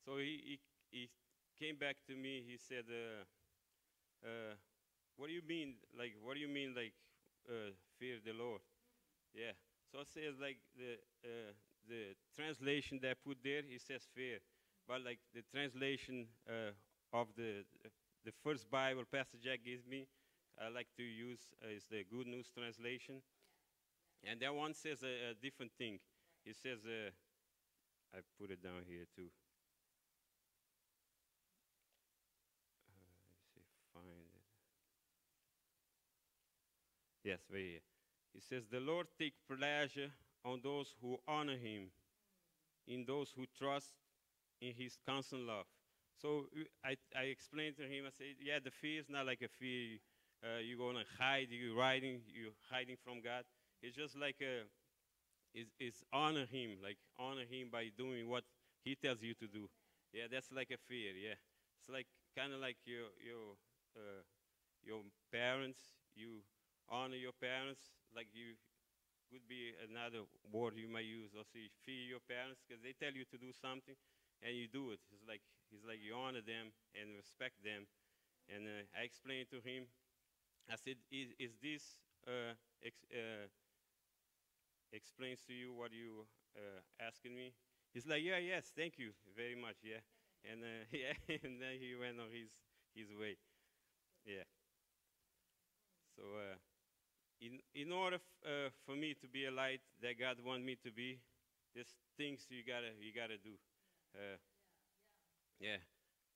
So 0.05 0.17
he, 0.17 0.59
he, 0.91 0.99
he 0.99 1.09
came 1.59 1.75
back 1.77 1.97
to 2.07 2.15
me. 2.15 2.43
He 2.47 2.57
said, 2.57 2.85
uh, 2.89 3.23
uh, 4.25 4.55
"What 5.17 5.27
do 5.27 5.33
you 5.33 5.43
mean? 5.47 5.75
Like, 5.97 6.13
what 6.23 6.35
do 6.35 6.39
you 6.41 6.47
mean? 6.49 6.75
Like, 6.75 6.93
uh, 7.49 7.71
fear 7.99 8.17
the 8.23 8.33
Lord. 8.33 8.61
Yeah. 9.33 9.53
So 9.91 10.01
it 10.01 10.07
says 10.07 10.35
like 10.41 10.57
the 10.77 10.99
uh, 11.25 11.53
the 11.87 12.15
translation 12.35 12.99
that 13.01 13.11
I 13.11 13.15
put 13.15 13.37
there, 13.43 13.59
it 13.65 13.81
says 13.81 14.07
fear, 14.15 14.39
but 14.87 15.03
like 15.03 15.19
the 15.33 15.43
translation 15.51 16.27
uh, 16.47 16.71
of 17.13 17.27
the 17.35 17.65
the 18.25 18.31
first 18.43 18.69
Bible 18.69 19.03
Pastor 19.11 19.37
Jack 19.41 19.61
gives 19.65 19.85
me, 19.85 20.07
I 20.61 20.69
like 20.69 20.87
to 20.97 21.03
use 21.03 21.41
uh, 21.63 21.69
is 21.69 21.85
the 21.89 22.03
Good 22.09 22.27
News 22.27 22.49
translation, 22.55 23.21
and 24.23 24.39
that 24.41 24.53
one 24.53 24.73
says 24.73 25.03
a, 25.03 25.31
a 25.31 25.33
different 25.41 25.71
thing. 25.77 25.99
It 26.45 26.55
says, 26.55 26.79
uh, 26.85 27.11
I 28.15 28.19
put 28.39 28.51
it 28.51 28.61
down 28.63 28.83
here 28.87 29.05
too. 29.15 29.29
Uh, 32.87 32.91
let 33.25 33.33
me 33.33 33.43
see, 33.53 33.63
find 33.93 34.07
it. 34.07 34.43
Yes, 37.29 37.41
here. 37.51 37.79
It 38.35 38.43
says, 38.43 38.65
"The 38.67 38.79
Lord 38.79 39.07
take 39.19 39.33
pleasure 39.47 40.11
on 40.45 40.61
those 40.63 40.95
who 41.01 41.17
honor 41.27 41.57
Him, 41.57 41.91
in 42.87 43.05
those 43.05 43.31
who 43.35 43.45
trust 43.57 43.93
in 44.61 44.73
His 44.75 44.97
constant 45.07 45.43
love." 45.43 45.65
So 46.21 46.47
uh, 46.57 46.63
I, 46.83 46.97
I 47.17 47.23
explained 47.25 47.77
to 47.77 47.83
him. 47.83 48.05
I 48.07 48.11
said, 48.11 48.35
"Yeah, 48.41 48.59
the 48.63 48.71
fear 48.71 48.99
is 49.01 49.09
not 49.09 49.25
like 49.27 49.41
a 49.41 49.49
fear. 49.49 49.99
Uh, 50.43 50.59
you're 50.59 50.79
gonna 50.79 51.05
hide. 51.19 51.49
You're 51.51 51.81
hiding. 51.81 52.21
You're 52.27 52.57
hiding 52.71 52.97
from 53.03 53.21
God. 53.21 53.45
It's 53.81 53.95
just 53.97 54.17
like 54.17 54.37
a, 54.41 54.63
is 55.53 55.67
is 55.79 56.03
honor 56.13 56.45
Him, 56.45 56.77
like 56.83 56.97
honor 57.19 57.45
Him 57.49 57.69
by 57.71 57.89
doing 57.97 58.29
what 58.29 58.43
He 58.83 58.95
tells 58.95 59.21
you 59.21 59.33
to 59.35 59.47
do. 59.47 59.69
Yeah, 60.13 60.25
that's 60.31 60.51
like 60.51 60.71
a 60.71 60.77
fear. 60.87 61.13
Yeah, 61.13 61.35
it's 61.79 61.89
like 61.89 62.07
kind 62.37 62.53
of 62.53 62.59
like 62.59 62.77
your 62.85 63.09
your 63.23 63.55
uh, 63.97 64.23
your 64.83 65.01
parents. 65.31 65.79
You 66.15 66.41
honor 66.91 67.17
your 67.17 67.35
parents, 67.37 67.81
like 68.15 68.27
you 68.33 68.57
could 69.31 69.45
be 69.47 69.73
another 69.85 70.25
word 70.51 70.75
you 70.77 70.89
might 70.89 71.05
use. 71.09 71.31
Or 71.37 71.43
say 71.45 71.69
fear 71.85 72.17
your 72.17 72.23
parents 72.25 72.61
because 72.65 72.81
they 72.83 72.93
tell 72.97 73.13
you 73.13 73.25
to 73.29 73.37
do 73.37 73.51
something, 73.53 73.95
and 74.43 74.51
you 74.55 74.67
do 74.67 74.91
it. 74.91 75.01
It's 75.13 75.25
like 75.27 75.41
it's 75.71 75.85
like 75.85 76.01
you 76.01 76.15
honor 76.15 76.43
them 76.45 76.73
and 76.97 77.15
respect 77.17 77.61
them. 77.63 77.87
And 78.49 78.67
uh, 78.67 78.83
I 78.97 79.05
explained 79.05 79.49
to 79.55 79.61
him. 79.63 79.87
I 80.71 80.77
said, 80.77 80.97
"Is, 81.11 81.33
is 81.39 81.53
this 81.61 81.83
uh, 82.27 82.55
ex- 82.83 83.09
uh, 83.11 83.47
explains 84.91 85.41
to 85.47 85.53
you 85.53 85.73
what 85.73 85.91
you 85.91 86.25
uh, 86.55 86.81
asking 87.01 87.35
me?" 87.35 87.53
He's 87.93 88.05
like, 88.07 88.23
"Yeah, 88.23 88.37
yes, 88.37 88.71
thank 88.75 88.97
you 88.97 89.11
very 89.35 89.55
much, 89.55 89.77
yeah." 89.83 90.01
And 90.49 90.63
uh, 90.63 90.85
yeah, 90.91 91.13
and 91.43 91.61
then 91.61 91.77
he 91.79 91.95
went 91.99 92.19
on 92.19 92.29
his 92.31 92.49
his 92.95 93.09
way. 93.17 93.37
Yeah. 94.25 94.45
So, 96.15 96.21
uh, 96.35 96.55
in 97.41 97.59
in 97.73 97.91
order 97.91 98.19
uh, 98.45 98.69
for 98.85 98.95
me 98.95 99.15
to 99.21 99.27
be 99.27 99.45
a 99.45 99.51
light 99.51 99.81
that 100.01 100.19
God 100.19 100.37
want 100.43 100.63
me 100.63 100.75
to 100.83 100.91
be, 100.91 101.19
there's 101.73 101.93
things 102.17 102.45
you 102.49 102.63
gotta 102.63 102.91
you 102.99 103.13
gotta 103.13 103.37
do. 103.37 103.55
Uh, 104.15 104.37
yeah. 105.59 105.77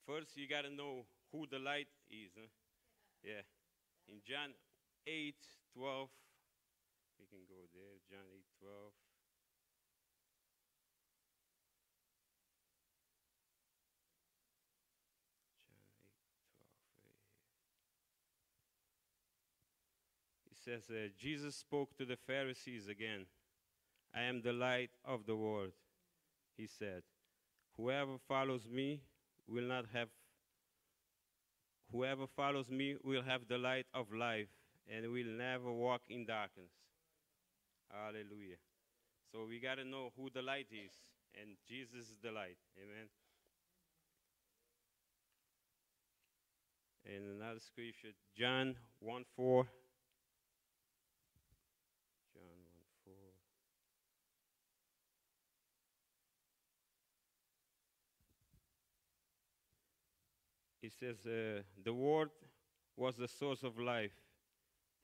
First, 0.06 0.38
you 0.38 0.48
gotta 0.48 0.70
know 0.70 1.06
who 1.32 1.48
the 1.48 1.60
light 1.60 1.88
is. 2.10 2.32
Huh? 2.36 2.48
Yeah. 3.24 3.44
In 4.10 4.22
John 4.26 4.54
8, 5.08 5.36
12, 5.76 6.10
we 7.20 7.26
can 7.28 7.46
go 7.50 7.66
there. 7.74 7.98
John 8.10 8.26
8, 8.32 8.46
12. 8.62 8.94
John 15.70 15.80
8, 15.82 16.14
12, 16.14 16.44
right 16.54 16.94
here. 17.04 17.14
It 20.52 20.53
says, 20.64 20.84
uh, 20.90 21.10
Jesus 21.18 21.56
spoke 21.56 21.96
to 21.98 22.06
the 22.06 22.16
Pharisees 22.16 22.88
again. 22.88 23.26
I 24.16 24.24
am 24.24 24.42
the 24.42 24.54
light 24.54 24.92
of 25.04 25.26
the 25.26 25.36
world, 25.36 25.72
he 26.58 26.68
said. 26.68 27.04
Whoever 27.78 28.18
follows 28.28 28.68
me 28.70 29.02
will 29.48 29.66
not 29.66 29.86
have 29.94 30.10
whoever 31.92 32.26
follows 32.28 32.70
me 32.70 32.96
will 33.04 33.22
have 33.22 33.48
the 33.48 33.58
light 33.58 33.86
of 33.94 34.12
life 34.12 34.48
and 34.92 35.12
will 35.12 35.26
never 35.26 35.72
walk 35.72 36.02
in 36.10 36.26
darkness. 36.26 36.72
Hallelujah. 37.92 38.58
So 39.32 39.46
we 39.48 39.60
got 39.60 39.76
to 39.76 39.86
know 39.86 40.12
who 40.18 40.30
the 40.34 40.42
light 40.42 40.68
is 40.72 40.92
and 41.40 41.56
Jesus 41.68 42.10
is 42.10 42.18
the 42.22 42.32
light. 42.32 42.58
Amen. 42.78 43.10
And 47.06 47.42
another 47.42 47.60
scripture, 47.60 48.16
John 48.38 48.76
1 49.00 49.26
4. 49.36 49.64
John 52.34 52.42
1 53.04 53.06
4. 53.06 53.14
It 60.84 60.92
says, 61.00 61.16
uh, 61.26 61.62
The 61.82 61.94
Word 61.94 62.30
was 62.98 63.16
the 63.16 63.30
source 63.30 63.64
of 63.64 63.80
life, 63.80 64.12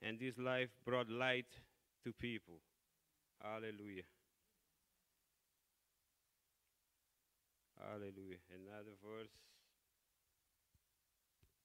and 0.02 0.20
this 0.20 0.36
life 0.36 0.68
brought 0.84 1.08
light 1.08 1.46
to 2.04 2.12
people. 2.12 2.60
Hallelujah. 3.42 4.02
Hallelujah. 7.80 8.36
Another 8.54 8.92
verse 9.02 9.32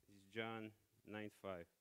is 0.08 0.24
John 0.34 0.72
9 1.12 1.30
5. 1.42 1.75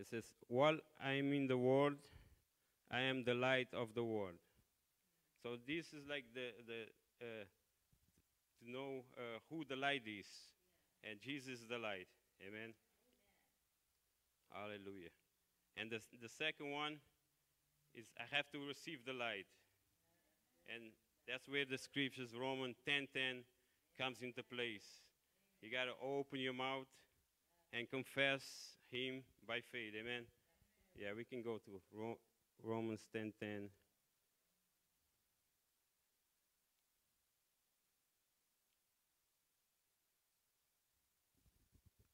It 0.00 0.08
says, 0.08 0.24
While 0.48 0.78
I 1.04 1.12
am 1.12 1.32
in 1.34 1.46
the 1.46 1.58
world, 1.58 1.96
I 2.90 3.00
am 3.00 3.22
the 3.22 3.34
light 3.34 3.68
of 3.74 3.94
the 3.94 4.02
world. 4.02 4.40
So 5.42 5.56
this 5.66 5.92
is 5.92 6.08
like 6.08 6.24
the, 6.34 6.48
the 6.66 6.80
uh, 7.20 7.44
to 8.60 8.70
know 8.70 9.04
uh, 9.18 9.38
who 9.50 9.64
the 9.68 9.76
light 9.76 10.02
is. 10.06 10.26
And 11.04 11.20
Jesus 11.20 11.60
is 11.60 11.66
the 11.68 11.76
light. 11.76 12.08
Amen. 12.40 12.72
Hallelujah. 14.50 15.12
And 15.76 15.90
the, 15.90 16.00
the 16.20 16.28
second 16.28 16.72
one 16.72 16.96
is 17.94 18.06
I 18.18 18.24
have 18.34 18.50
to 18.52 18.58
receive 18.66 19.04
the 19.04 19.12
light. 19.12 19.46
And 20.72 20.92
that's 21.28 21.46
where 21.46 21.64
the 21.64 21.78
scriptures, 21.78 22.30
Romans 22.38 22.76
10.10, 22.88 23.44
comes 23.98 24.22
into 24.22 24.42
place. 24.42 25.04
You 25.60 25.70
got 25.70 25.84
to 25.84 25.96
open 26.02 26.40
your 26.40 26.54
mouth 26.54 26.88
and 27.72 27.88
confess 27.90 28.79
him 28.90 29.22
by 29.46 29.60
faith. 29.72 29.94
Amen. 30.00 30.24
Yeah, 30.96 31.10
we 31.16 31.24
can 31.24 31.42
go 31.42 31.58
to 31.58 31.80
Ro- 31.92 32.18
Romans 32.62 33.06
10:10. 33.12 33.70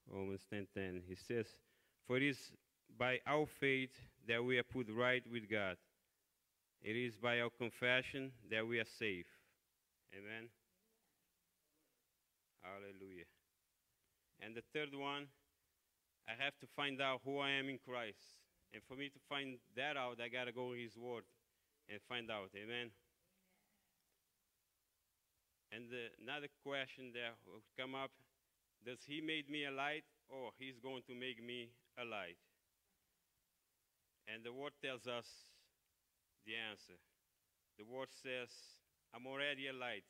Romans 0.07 0.45
10:10. 0.51 1.03
He 1.07 1.15
says, 1.15 1.47
"For 2.07 2.17
it 2.17 2.23
is 2.23 2.53
by 2.97 3.21
our 3.27 3.47
faith 3.47 3.93
that 4.27 4.43
we 4.45 4.59
are 4.59 4.65
put 4.65 4.89
right 4.89 5.27
with 5.29 5.49
God. 5.49 5.77
It 6.81 6.97
is 6.97 7.15
by 7.17 7.41
our 7.41 7.51
confession 7.51 8.33
that 8.51 8.67
we 8.67 8.79
are 8.81 8.87
safe." 8.87 9.27
Amen. 10.15 10.51
Hallelujah. 12.62 13.25
And 14.41 14.55
the 14.55 14.62
third 14.73 14.95
one, 14.95 15.29
I 16.29 16.35
have 16.43 16.59
to 16.59 16.67
find 16.75 17.01
out 17.01 17.21
who 17.25 17.39
I 17.39 17.51
am 17.51 17.69
in 17.69 17.79
Christ. 17.79 18.19
And 18.75 18.83
for 18.89 18.97
me 18.99 19.09
to 19.09 19.21
find 19.29 19.59
that 19.77 19.97
out, 19.97 20.19
I 20.21 20.29
got 20.29 20.45
to 20.45 20.53
go 20.53 20.73
in 20.73 20.81
His 20.81 20.97
Word 20.99 21.23
and 21.89 22.01
find 22.09 22.31
out. 22.31 22.51
Amen. 22.55 22.91
And 25.71 25.87
the, 25.91 26.11
another 26.23 26.51
question 26.67 27.15
that 27.15 27.39
will 27.47 27.62
come 27.79 27.95
up 27.95 28.11
Does 28.85 28.99
He 29.07 29.21
made 29.21 29.49
me 29.49 29.67
a 29.67 29.71
light, 29.71 30.05
or 30.29 30.51
He's 30.59 30.79
going 30.83 31.03
to 31.07 31.15
make 31.15 31.43
me 31.43 31.71
a 31.99 32.05
light? 32.05 32.39
And 34.27 34.43
the 34.43 34.53
Word 34.53 34.75
tells 34.83 35.07
us 35.07 35.27
the 36.45 36.59
answer. 36.59 36.99
The 37.79 37.87
Word 37.87 38.11
says, 38.11 38.51
I'm 39.15 39.27
already 39.27 39.69
a 39.69 39.73
light. 39.73 40.05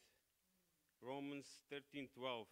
Romans 1.02 1.46
13 1.70 2.08
12. 2.16 2.46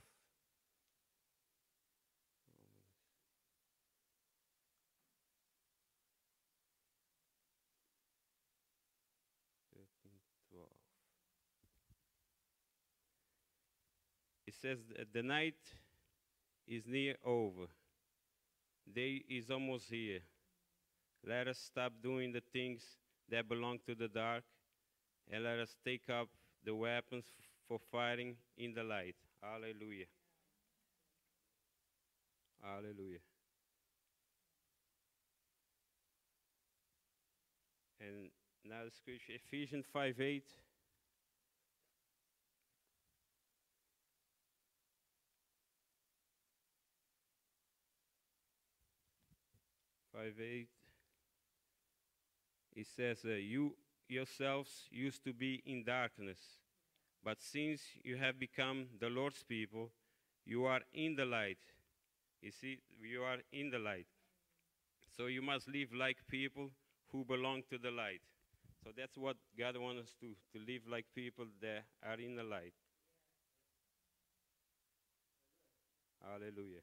12. 10.54 10.66
It 14.46 14.53
says 14.64 14.78
the 15.12 15.22
night 15.22 15.60
is 16.66 16.84
near 16.86 17.16
over. 17.22 17.66
Day 18.94 19.22
is 19.28 19.50
almost 19.50 19.90
here. 19.90 20.20
Let 21.26 21.48
us 21.48 21.58
stop 21.58 21.92
doing 22.02 22.32
the 22.32 22.40
things 22.50 22.82
that 23.30 23.46
belong 23.46 23.80
to 23.86 23.94
the 23.94 24.08
dark 24.08 24.42
and 25.30 25.44
let 25.44 25.58
us 25.58 25.76
take 25.84 26.08
up 26.08 26.28
the 26.64 26.74
weapons 26.74 27.26
for 27.68 27.78
fighting 27.92 28.36
in 28.56 28.72
the 28.72 28.82
light. 28.82 29.16
Hallelujah. 29.42 30.06
Hallelujah. 32.62 33.18
And 38.00 38.30
now 38.64 38.84
the 38.86 38.90
scripture, 38.90 39.34
Ephesians 39.34 39.84
5 39.92 40.18
8. 40.18 40.42
Five 50.14 50.40
eight. 50.40 50.68
It 52.76 52.86
says, 52.86 53.24
uh, 53.24 53.30
"You 53.30 53.74
yourselves 54.06 54.86
used 54.90 55.24
to 55.24 55.32
be 55.32 55.62
in 55.64 55.82
darkness, 55.84 56.58
but 57.24 57.40
since 57.42 57.82
you 58.04 58.16
have 58.16 58.38
become 58.38 58.88
the 59.00 59.08
Lord's 59.10 59.42
people, 59.44 59.92
you 60.44 60.64
are 60.66 60.82
in 60.92 61.16
the 61.16 61.26
light. 61.26 61.58
You 62.42 62.52
see, 62.52 62.80
you 63.02 63.22
are 63.24 63.38
in 63.52 63.70
the 63.70 63.78
light. 63.78 64.08
So 65.16 65.26
you 65.26 65.40
must 65.40 65.68
live 65.68 65.92
like 65.94 66.26
people 66.28 66.70
who 67.12 67.24
belong 67.24 67.62
to 67.70 67.78
the 67.78 67.90
light. 67.92 68.22
So 68.82 68.90
that's 68.96 69.16
what 69.16 69.36
God 69.58 69.76
wants 69.78 70.02
us 70.02 70.14
to, 70.20 70.34
to 70.52 70.64
live 70.66 70.82
like 70.88 71.06
people 71.14 71.46
that 71.62 71.84
are 72.02 72.20
in 72.20 72.36
the 72.36 72.42
light. 72.44 72.74
Hallelujah. 76.20 76.82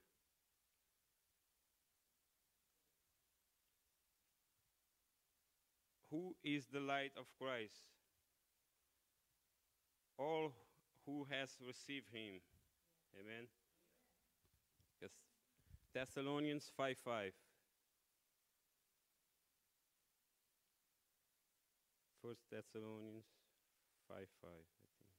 Who 6.11 6.35
is 6.43 6.67
the 6.67 6.81
light 6.81 7.13
of 7.17 7.25
Christ? 7.39 7.87
All 10.19 10.51
who 11.05 11.25
has 11.31 11.55
received 11.65 12.09
him. 12.11 12.41
Amen. 13.17 13.47
Yes. 15.01 15.11
Thessalonians 15.93 16.69
5 16.75 16.97
5. 17.03 17.31
First 22.21 22.41
Thessalonians 22.51 23.25
5 24.07 24.17
5, 24.17 24.49
I 24.51 24.87
think. 24.99 25.15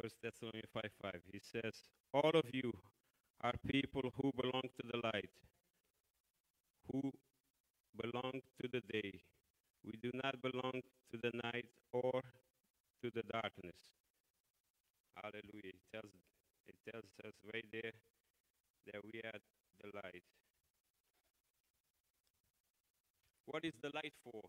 First 0.00 0.16
Thessalonians 0.22 0.70
5 0.72 0.82
5. 1.02 1.20
He 1.32 1.40
says, 1.40 1.74
All 2.14 2.30
of 2.30 2.44
you 2.52 2.72
are 3.42 3.54
people 3.66 4.12
who 4.16 4.32
belong 4.36 4.62
to 4.76 4.82
the 4.92 4.98
light, 5.02 5.30
who 6.90 7.12
belong 7.96 8.40
to 8.60 8.68
the 8.68 8.82
day. 8.92 9.20
We 9.84 9.94
do 10.02 10.10
not 10.14 10.42
belong 10.42 10.82
to 11.10 11.16
the 11.22 11.32
night 11.42 11.66
or 11.92 12.22
to 13.02 13.10
the 13.10 13.22
darkness. 13.32 13.80
Hallelujah. 15.16 15.74
It 15.76 15.84
tells, 15.92 16.12
it 16.66 16.76
tells 16.88 17.10
us 17.26 17.34
right 17.52 17.66
there 17.72 17.92
that 18.92 19.00
we 19.04 19.20
are 19.20 19.40
the 19.82 19.88
light. 19.94 20.24
What 23.46 23.64
is 23.64 23.74
the 23.82 23.90
light 23.94 24.14
for? 24.24 24.42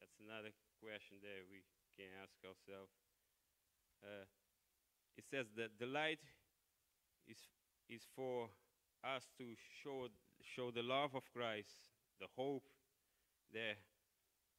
That's 0.00 0.16
another 0.20 0.52
question 0.80 1.18
that 1.22 1.42
we 1.50 1.64
can 1.96 2.10
ask 2.22 2.34
ourselves. 2.44 2.92
Uh, 4.02 4.26
it 5.16 5.24
says 5.30 5.46
that 5.56 5.70
the 5.78 5.86
light 5.86 6.20
is, 7.26 7.38
is 7.88 8.02
for 8.16 8.48
us 9.04 9.28
to 9.38 9.54
show, 9.82 10.08
show 10.42 10.70
the 10.70 10.82
love 10.82 11.14
of 11.14 11.22
Christ, 11.32 11.70
the 12.20 12.26
hope 12.36 12.64
that 13.52 13.76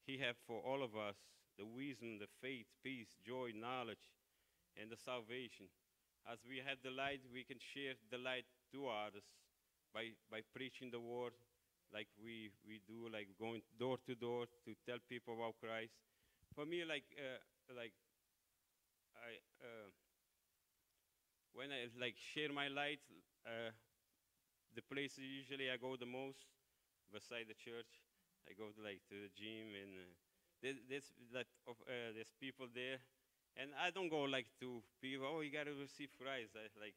He 0.05 0.17
has 0.19 0.35
for 0.47 0.61
all 0.61 0.83
of 0.83 0.95
us, 0.95 1.17
the 1.57 1.65
wisdom, 1.65 2.19
the 2.19 2.29
faith, 2.41 2.67
peace, 2.83 3.15
joy, 3.25 3.51
knowledge, 3.55 4.11
and 4.79 4.89
the 4.91 4.97
salvation. 4.97 5.67
As 6.29 6.39
we 6.47 6.57
have 6.65 6.77
the 6.83 6.91
light, 6.91 7.21
we 7.31 7.43
can 7.43 7.57
share 7.59 7.93
the 8.11 8.17
light 8.17 8.45
to 8.73 8.88
others 8.88 9.25
by, 9.93 10.11
by 10.29 10.41
preaching 10.53 10.91
the 10.91 10.99
word 10.99 11.33
like 11.93 12.07
we, 12.21 12.49
we 12.67 12.81
do, 12.88 13.07
like 13.11 13.29
going 13.39 13.61
door 13.79 13.97
to 14.05 14.15
door 14.15 14.45
to 14.65 14.75
tell 14.85 14.97
people 15.07 15.35
about 15.35 15.55
Christ. 15.61 15.93
For 16.53 16.65
me, 16.65 16.83
like, 16.83 17.05
uh, 17.15 17.39
like 17.75 17.93
I, 19.15 19.39
uh, 19.63 19.89
when 21.56 21.72
I 21.72 21.88
like 22.00 22.15
share 22.20 22.52
my 22.52 22.68
light, 22.68 23.00
uh, 23.48 23.72
the 24.76 24.82
place 24.84 25.18
usually 25.18 25.72
I 25.72 25.78
go 25.78 25.96
the 25.96 26.06
most 26.06 26.46
beside 27.13 27.48
the 27.48 27.58
church. 27.58 28.04
I 28.46 28.54
go 28.54 28.70
to, 28.70 28.82
like 28.84 29.02
to 29.10 29.15
the 29.15 29.32
gym 29.34 29.74
and 29.74 29.91
uh, 29.98 30.12
there's, 30.89 31.10
like 31.34 31.48
of, 31.68 31.78
uh, 31.88 32.13
there's 32.13 32.34
people 32.39 32.68
there, 32.74 33.02
and 33.58 33.70
I 33.78 33.89
don't 33.89 34.10
go 34.10 34.26
like 34.26 34.48
to 34.62 34.82
people. 35.02 35.26
Oh, 35.30 35.41
you 35.41 35.52
gotta 35.52 35.74
receive 35.74 36.10
Christ. 36.18 36.54
I, 36.58 36.70
like 36.80 36.96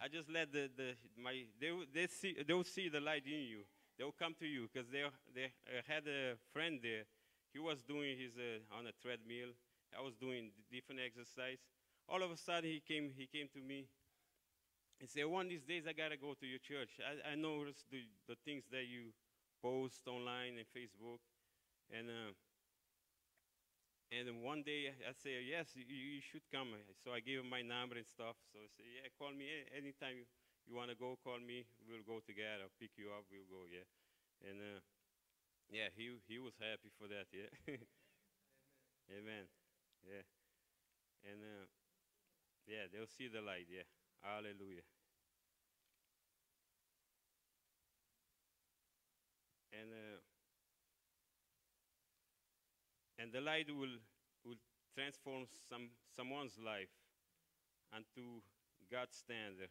I 0.00 0.08
just 0.08 0.28
let 0.28 0.52
the, 0.52 0.68
the 0.76 0.96
my 1.16 1.44
they 1.60 1.72
they 1.92 2.06
see 2.08 2.36
they'll 2.46 2.64
see 2.64 2.88
the 2.88 3.00
light 3.00 3.24
in 3.26 3.44
you. 3.48 3.62
They'll 3.98 4.16
come 4.16 4.34
to 4.40 4.46
you 4.46 4.68
because 4.72 4.88
they 4.90 5.04
they 5.34 5.52
uh, 5.68 5.82
had 5.86 6.04
a 6.08 6.36
friend 6.52 6.80
there. 6.82 7.04
He 7.52 7.58
was 7.58 7.82
doing 7.82 8.16
his 8.18 8.36
uh, 8.36 8.60
on 8.76 8.86
a 8.86 8.94
treadmill. 9.00 9.52
I 9.96 10.00
was 10.02 10.14
doing 10.16 10.52
different 10.70 11.00
exercise. 11.04 11.58
All 12.08 12.22
of 12.22 12.30
a 12.30 12.36
sudden, 12.36 12.70
he 12.70 12.80
came 12.80 13.12
he 13.16 13.26
came 13.26 13.48
to 13.54 13.60
me. 13.60 13.86
He 15.00 15.06
say, 15.06 15.24
"One 15.24 15.46
of 15.46 15.50
these 15.50 15.64
days, 15.64 15.86
I 15.88 15.92
gotta 15.92 16.16
go 16.16 16.34
to 16.34 16.46
your 16.46 16.60
church. 16.60 17.00
I, 17.00 17.32
I 17.32 17.34
noticed 17.34 17.86
the 17.90 18.04
the 18.28 18.36
things 18.44 18.64
that 18.70 18.86
you 18.86 19.12
post 19.62 20.06
online 20.06 20.58
and 20.58 20.66
Facebook, 20.76 21.20
and." 21.90 22.08
Uh, 22.10 22.32
and 24.10 24.26
then 24.26 24.42
one 24.42 24.62
day 24.66 24.90
I 24.90 25.12
say, 25.14 25.38
yes, 25.46 25.70
you, 25.78 25.86
you 25.86 26.18
should 26.20 26.42
come. 26.50 26.74
So 27.06 27.14
I 27.14 27.22
gave 27.22 27.38
him 27.40 27.48
my 27.50 27.62
number 27.62 27.94
and 27.94 28.06
stuff. 28.06 28.34
So 28.50 28.58
I 28.58 28.68
say, 28.74 28.82
yeah, 28.98 29.06
call 29.14 29.30
me 29.30 29.46
anytime 29.70 30.18
you, 30.18 30.26
you 30.66 30.74
want 30.74 30.90
to 30.90 30.98
go, 30.98 31.14
call 31.22 31.38
me. 31.38 31.62
We'll 31.86 32.02
go 32.02 32.18
together. 32.18 32.66
I'll 32.66 32.78
pick 32.82 32.90
you 32.98 33.14
up. 33.14 33.22
We'll 33.30 33.46
go, 33.46 33.70
yeah. 33.70 33.86
And 34.42 34.58
uh, 34.58 34.80
yeah, 35.70 35.90
he, 35.96 36.10
he 36.28 36.38
was 36.38 36.54
happy 36.60 36.90
for 36.98 37.08
that, 37.08 37.28
yeah. 37.32 37.50
Amen. 39.16 39.44
Yeah. 40.06 40.24
And 41.24 41.40
uh, 41.42 41.66
yeah, 42.66 42.86
they'll 42.92 43.08
see 43.10 43.28
the 43.28 43.40
light, 43.42 43.66
yeah. 43.70 43.86
Hallelujah. 44.22 44.84
And 49.72 49.90
uh, 49.92 50.20
and 53.18 53.32
the 53.32 53.40
light 53.40 53.68
will 53.68 53.96
will 54.44 54.60
transform 54.94 55.46
some 55.68 55.90
someone's 56.16 56.58
life 56.58 56.90
unto 57.94 58.42
God's 58.90 59.16
standard. 59.16 59.70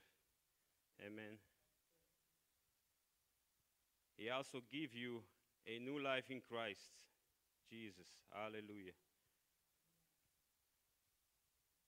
Amen. 1.05 1.37
He 4.17 4.29
also 4.29 4.61
give 4.71 4.93
you 4.93 5.21
a 5.65 5.79
new 5.79 6.01
life 6.01 6.29
in 6.29 6.41
Christ 6.41 6.91
Jesus. 7.69 8.07
Hallelujah. 8.33 8.97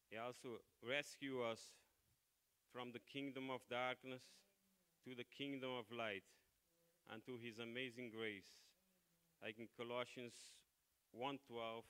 He 0.09 0.17
also 0.17 0.59
rescue 0.87 1.41
us 1.43 1.59
from 2.71 2.91
the 2.91 2.99
kingdom 3.11 3.49
of 3.49 3.61
darkness 3.69 4.23
to 5.05 5.15
the 5.15 5.25
kingdom 5.37 5.71
of 5.77 5.85
light 5.91 6.23
unto 7.11 7.37
his 7.37 7.59
amazing 7.59 8.11
grace. 8.15 8.47
Like 9.41 9.57
in 9.59 9.67
Colossians 9.75 10.33
1:12, 11.13 11.83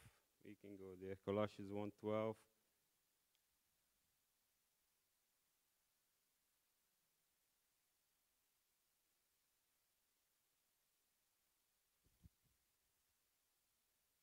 we 0.45 0.55
can 0.55 0.77
go 0.77 0.95
there. 1.01 1.15
Colossians 1.25 1.71
1:12. 1.71 2.35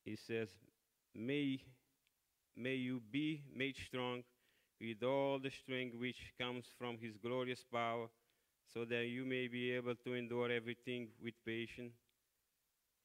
He 0.03 0.15
says, 0.15 0.49
"May 1.13 1.63
may 2.55 2.75
you 2.75 2.99
be 2.99 3.43
made 3.53 3.77
strong 3.77 4.23
with 4.79 5.03
all 5.03 5.39
the 5.39 5.51
strength 5.51 5.95
which 5.95 6.33
comes 6.39 6.65
from 6.77 6.97
his 7.01 7.17
glorious 7.17 7.65
power, 7.71 8.07
so 8.73 8.85
that 8.85 9.07
you 9.07 9.25
may 9.25 9.47
be 9.47 9.71
able 9.71 9.95
to 9.95 10.13
endure 10.13 10.51
everything 10.51 11.07
with 11.23 11.33
patience 11.45 11.93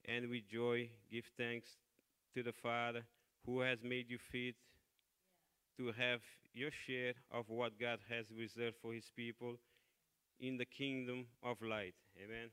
and 0.07 0.29
with 0.29 0.47
joy 0.51 0.89
give 1.11 1.25
thanks 1.39 1.69
to 2.35 2.43
the 2.43 2.53
Father 2.53 3.03
who 3.47 3.61
has 3.61 3.79
made 3.83 4.07
you 4.09 4.19
fit 4.31 4.55
to 5.79 5.87
have 5.93 6.21
your 6.53 6.71
share 6.87 7.15
of 7.33 7.49
what 7.49 7.79
God 7.81 7.99
has 8.09 8.27
reserved 8.37 8.77
for 8.81 8.93
his 8.93 9.11
people 9.17 9.57
in 10.41 10.57
the 10.57 10.65
kingdom 10.65 11.27
of 11.43 11.61
light. 11.63 11.95
Amen. 12.23 12.51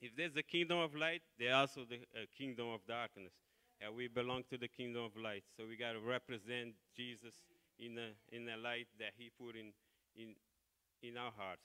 If 0.00 0.14
there's 0.16 0.36
a 0.36 0.42
kingdom 0.42 0.78
of 0.78 0.94
light, 0.94 1.22
there's 1.38 1.54
also 1.54 1.84
the 1.88 1.96
uh, 2.14 2.26
kingdom 2.36 2.68
of 2.68 2.80
darkness. 2.86 3.32
And 3.80 3.94
we 3.94 4.08
belong 4.08 4.42
to 4.50 4.58
the 4.58 4.68
kingdom 4.68 5.04
of 5.04 5.16
light. 5.16 5.44
So 5.56 5.64
we 5.68 5.76
got 5.76 5.92
to 5.92 6.00
represent 6.00 6.74
Jesus 6.96 7.34
in 7.78 7.94
the, 7.94 8.14
in 8.30 8.44
the 8.44 8.56
light 8.56 8.86
that 8.98 9.14
he 9.16 9.30
put 9.30 9.54
in, 9.54 9.72
in, 10.16 10.34
in 11.02 11.16
our 11.16 11.32
hearts. 11.34 11.64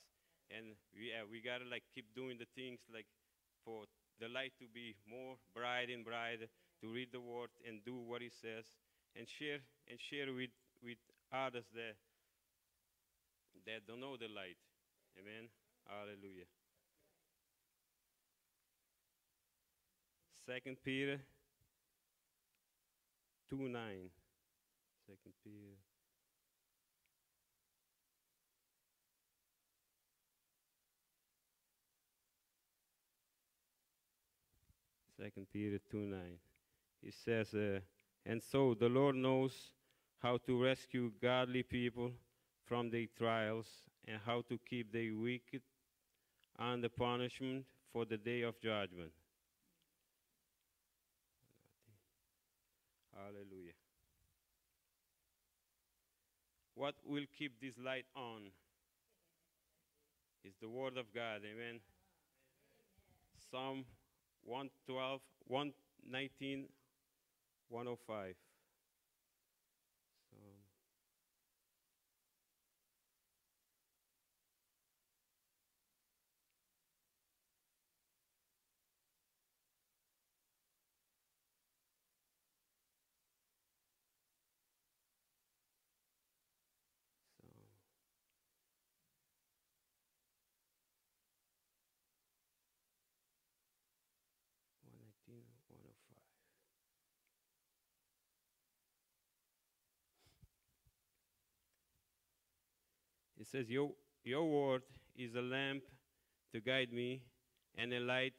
And 0.53 0.77
we, 0.93 1.09
uh, 1.09 1.25
we 1.29 1.41
got 1.41 1.59
to 1.59 1.67
like 1.69 1.83
keep 1.93 2.05
doing 2.13 2.37
the 2.37 2.49
things 2.53 2.79
like 2.93 3.07
for 3.65 3.85
the 4.19 4.29
light 4.29 4.53
to 4.59 4.65
be 4.69 4.95
more 5.09 5.35
bright 5.55 5.89
and 5.89 6.05
brighter, 6.05 6.47
to 6.81 6.85
read 6.87 7.09
the 7.11 7.21
word 7.21 7.49
and 7.67 7.81
do 7.85 7.95
what 7.95 8.21
he 8.21 8.29
says, 8.29 8.65
and 9.15 9.25
share 9.27 9.63
and 9.89 9.97
share 9.99 10.29
with, 10.33 10.53
with 10.83 10.99
others 11.33 11.65
that 11.73 11.97
that 13.65 13.87
don't 13.87 14.01
know 14.01 14.17
the 14.17 14.27
light. 14.27 14.57
Amen. 15.17 15.47
Hallelujah. 15.87 16.49
Second 20.45 20.77
Peter 20.83 21.21
2 23.49 23.55
9. 23.55 24.09
Second 25.07 25.33
Peter. 25.43 25.92
Second 35.17 35.47
Peter 35.51 35.79
2 35.91 35.97
9. 35.97 36.19
He 37.01 37.11
says, 37.11 37.53
uh, 37.53 37.79
And 38.25 38.41
so 38.41 38.73
the 38.73 38.89
Lord 38.89 39.15
knows 39.15 39.53
how 40.21 40.37
to 40.45 40.63
rescue 40.63 41.11
godly 41.21 41.63
people 41.63 42.11
from 42.65 42.89
their 42.89 43.07
trials 43.17 43.67
and 44.07 44.19
how 44.25 44.41
to 44.49 44.59
keep 44.69 44.91
the 44.91 45.11
wicked 45.11 45.61
under 46.57 46.89
punishment 46.89 47.65
for 47.91 48.05
the 48.05 48.17
day 48.17 48.41
of 48.41 48.59
judgment. 48.59 49.11
Hallelujah. 53.15 53.73
What 56.75 56.95
will 57.05 57.25
keep 57.37 57.61
this 57.61 57.75
light 57.77 58.05
on 58.15 58.51
is 60.43 60.53
the 60.59 60.67
Word 60.67 60.97
of 60.97 61.13
God. 61.13 61.41
Amen. 61.45 61.79
Psalm 63.51 63.85
112, 64.45 65.21
119, 65.47 66.69
105. 67.69 68.35
105. 95.75 96.17
It 103.39 103.47
says, 103.47 103.69
Your, 103.69 103.91
your 104.23 104.49
word 104.49 104.83
is 105.15 105.35
a 105.35 105.41
lamp 105.41 105.83
to 106.53 106.61
guide 106.61 106.91
me 106.93 107.21
and 107.75 107.93
a 107.93 107.99
light 107.99 108.33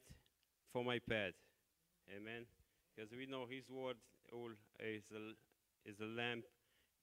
for 0.72 0.84
my 0.84 0.98
path. 0.98 1.34
Amen. 2.14 2.46
Because 2.94 3.10
we 3.12 3.26
know 3.26 3.46
His 3.48 3.68
word 3.68 3.96
is 4.80 5.04
a, 5.14 5.88
is 5.88 6.00
a 6.00 6.06
lamp, 6.06 6.44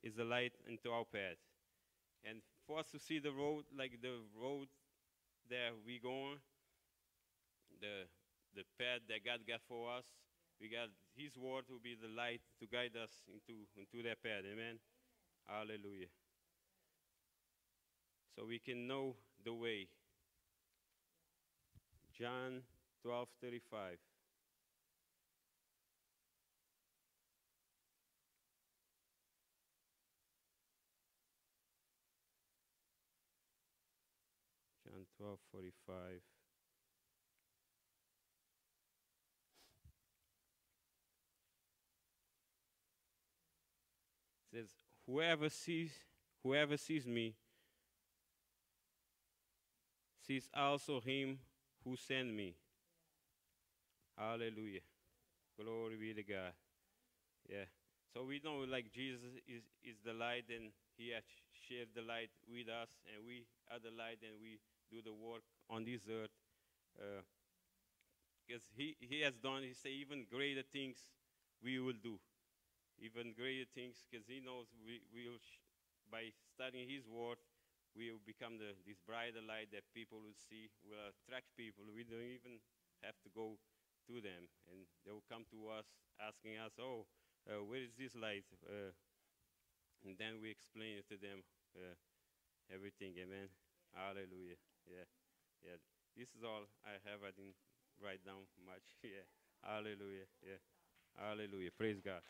is 0.04 0.18
a 0.18 0.24
light 0.24 0.54
into 0.68 0.90
our 0.90 1.06
path. 1.06 1.38
And 2.24 2.40
for 2.68 2.80
us 2.80 2.88
to 2.92 3.00
see 3.00 3.20
the 3.20 3.32
road, 3.32 3.66
like 3.78 4.02
the 4.02 4.18
road 4.40 4.68
that 5.50 5.72
we 5.86 6.00
go 6.00 6.32
on, 6.32 6.38
the 7.80 8.06
the 8.56 8.64
path 8.78 9.02
that 9.08 9.24
God 9.26 9.42
got 9.48 9.62
for 9.68 9.92
us. 9.92 10.06
We 10.60 10.70
got 10.70 10.90
His 11.16 11.38
word 11.38 11.66
to 11.68 11.80
be 11.82 11.96
the 11.96 12.08
light 12.08 12.42
to 12.60 12.68
guide 12.68 12.94
us 12.96 13.12
into, 13.28 13.66
into 13.76 14.04
that 14.08 14.22
path. 14.22 14.46
Amen? 14.46 14.78
Amen. 14.78 14.80
Hallelujah. 15.48 16.12
So 18.36 18.46
we 18.46 18.60
can 18.60 18.88
know 18.88 19.16
the 19.44 19.54
way. 19.54 19.88
John 22.18 22.62
12 23.04 23.28
35. 23.42 23.98
John 34.86 35.06
12 35.18 35.40
45. 35.52 36.41
Says, 44.54 44.68
Whoever 45.08 45.50
sees 45.50 45.92
whoever 46.44 46.78
sees 46.78 47.06
me 47.06 47.36
sees 50.26 50.48
also 50.56 51.00
him 51.00 51.40
who 51.84 51.96
sent 51.96 52.34
me. 52.34 52.56
Hallelujah. 54.18 54.82
Glory 55.60 55.96
be 56.00 56.14
to 56.14 56.24
God. 56.24 56.54
Yeah. 57.50 57.66
So 58.14 58.24
we 58.24 58.42
know 58.44 58.66
like 58.70 58.92
Jesus 58.94 59.22
is, 59.48 59.64
is 59.84 59.98
the 60.06 60.14
light 60.14 60.46
and 60.50 60.72
he 60.98 61.12
has 61.16 61.24
shared 61.68 61.90
the 61.96 62.02
light 62.02 62.30
with 62.48 62.68
us 62.68 62.90
and 63.08 63.26
we 63.26 63.46
are 63.72 63.80
the 63.80 63.96
light 63.96 64.20
and 64.22 64.40
we 64.42 64.60
do 64.92 65.02
the 65.04 65.14
work 65.14 65.44
on 65.70 65.86
this 65.86 66.02
earth. 66.12 66.32
Uh, 67.00 67.24
because 68.46 68.64
he, 68.76 68.98
he 69.00 69.22
has 69.22 69.34
done, 69.36 69.64
he 69.64 69.74
say, 69.74 69.92
even 69.92 70.26
greater 70.30 70.64
things 70.64 70.98
we 71.64 71.80
will 71.80 71.98
do. 72.04 72.20
Even 73.02 73.34
greater 73.34 73.66
things 73.74 74.06
because 74.06 74.30
he 74.30 74.38
knows 74.38 74.70
we 74.86 75.02
will, 75.10 75.42
by 76.14 76.30
studying 76.54 76.86
his 76.86 77.10
word, 77.10 77.42
we 77.98 78.14
will 78.14 78.24
become 78.24 78.62
the, 78.62 78.78
this 78.86 79.02
brighter 79.04 79.42
light 79.44 79.74
that 79.74 79.84
people 79.92 80.22
will 80.22 80.38
see, 80.38 80.70
will 80.86 81.12
attract 81.12 81.52
people. 81.58 81.84
We 81.90 82.06
don't 82.06 82.24
even 82.24 82.62
have 83.02 83.18
to 83.26 83.30
go 83.34 83.58
to 84.08 84.16
them. 84.22 84.48
And 84.70 84.86
they 85.04 85.12
will 85.12 85.26
come 85.26 85.44
to 85.52 85.60
us 85.74 85.90
asking 86.22 86.62
us, 86.62 86.78
oh, 86.78 87.10
uh, 87.50 87.66
where 87.66 87.82
is 87.82 87.98
this 87.98 88.14
light? 88.14 88.46
Uh, 88.64 88.94
and 90.06 90.14
then 90.18 90.38
we 90.42 90.54
explain 90.54 91.02
it 91.02 91.10
to 91.10 91.18
them, 91.18 91.42
uh, 91.74 91.98
everything. 92.70 93.18
Amen. 93.18 93.50
Hallelujah. 93.92 94.62
Yeah. 94.88 95.10
Yeah. 95.66 95.78
This 96.16 96.32
is 96.38 96.46
all 96.46 96.70
I 96.86 97.02
have. 97.10 97.26
I 97.26 97.34
didn't 97.34 97.58
write 98.00 98.24
down 98.26 98.48
much. 98.62 98.86
yeah. 99.04 99.26
Hallelujah. 99.66 100.30
Yeah. 100.42 100.62
Hallelujah. 101.18 101.72
Praise 101.76 102.00
God. 102.00 102.24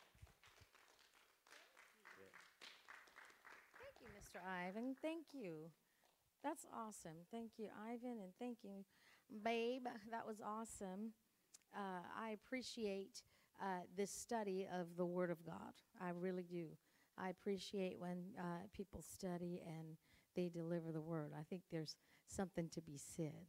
Mr. 4.31 4.41
Ivan. 4.47 4.95
Thank 5.01 5.25
you. 5.33 5.71
That's 6.43 6.65
awesome. 6.73 7.25
Thank 7.31 7.51
you, 7.57 7.67
Ivan, 7.89 8.19
and 8.21 8.33
thank 8.39 8.59
you, 8.63 8.85
Babe. 9.43 9.85
That 10.11 10.27
was 10.27 10.41
awesome. 10.45 11.13
Uh, 11.75 12.03
I 12.19 12.31
appreciate 12.31 13.23
uh, 13.61 13.81
this 13.97 14.11
study 14.11 14.67
of 14.73 14.97
the 14.97 15.05
Word 15.05 15.31
of 15.31 15.45
God. 15.45 15.73
I 16.01 16.11
really 16.11 16.43
do. 16.43 16.67
I 17.17 17.29
appreciate 17.29 17.99
when 17.99 18.23
uh, 18.39 18.67
people 18.75 19.01
study 19.03 19.61
and 19.67 19.97
they 20.35 20.49
deliver 20.49 20.91
the 20.91 21.01
Word. 21.01 21.31
I 21.39 21.43
think 21.49 21.63
there's 21.71 21.95
something 22.27 22.69
to 22.69 22.81
be 22.81 22.97
said. 22.97 23.47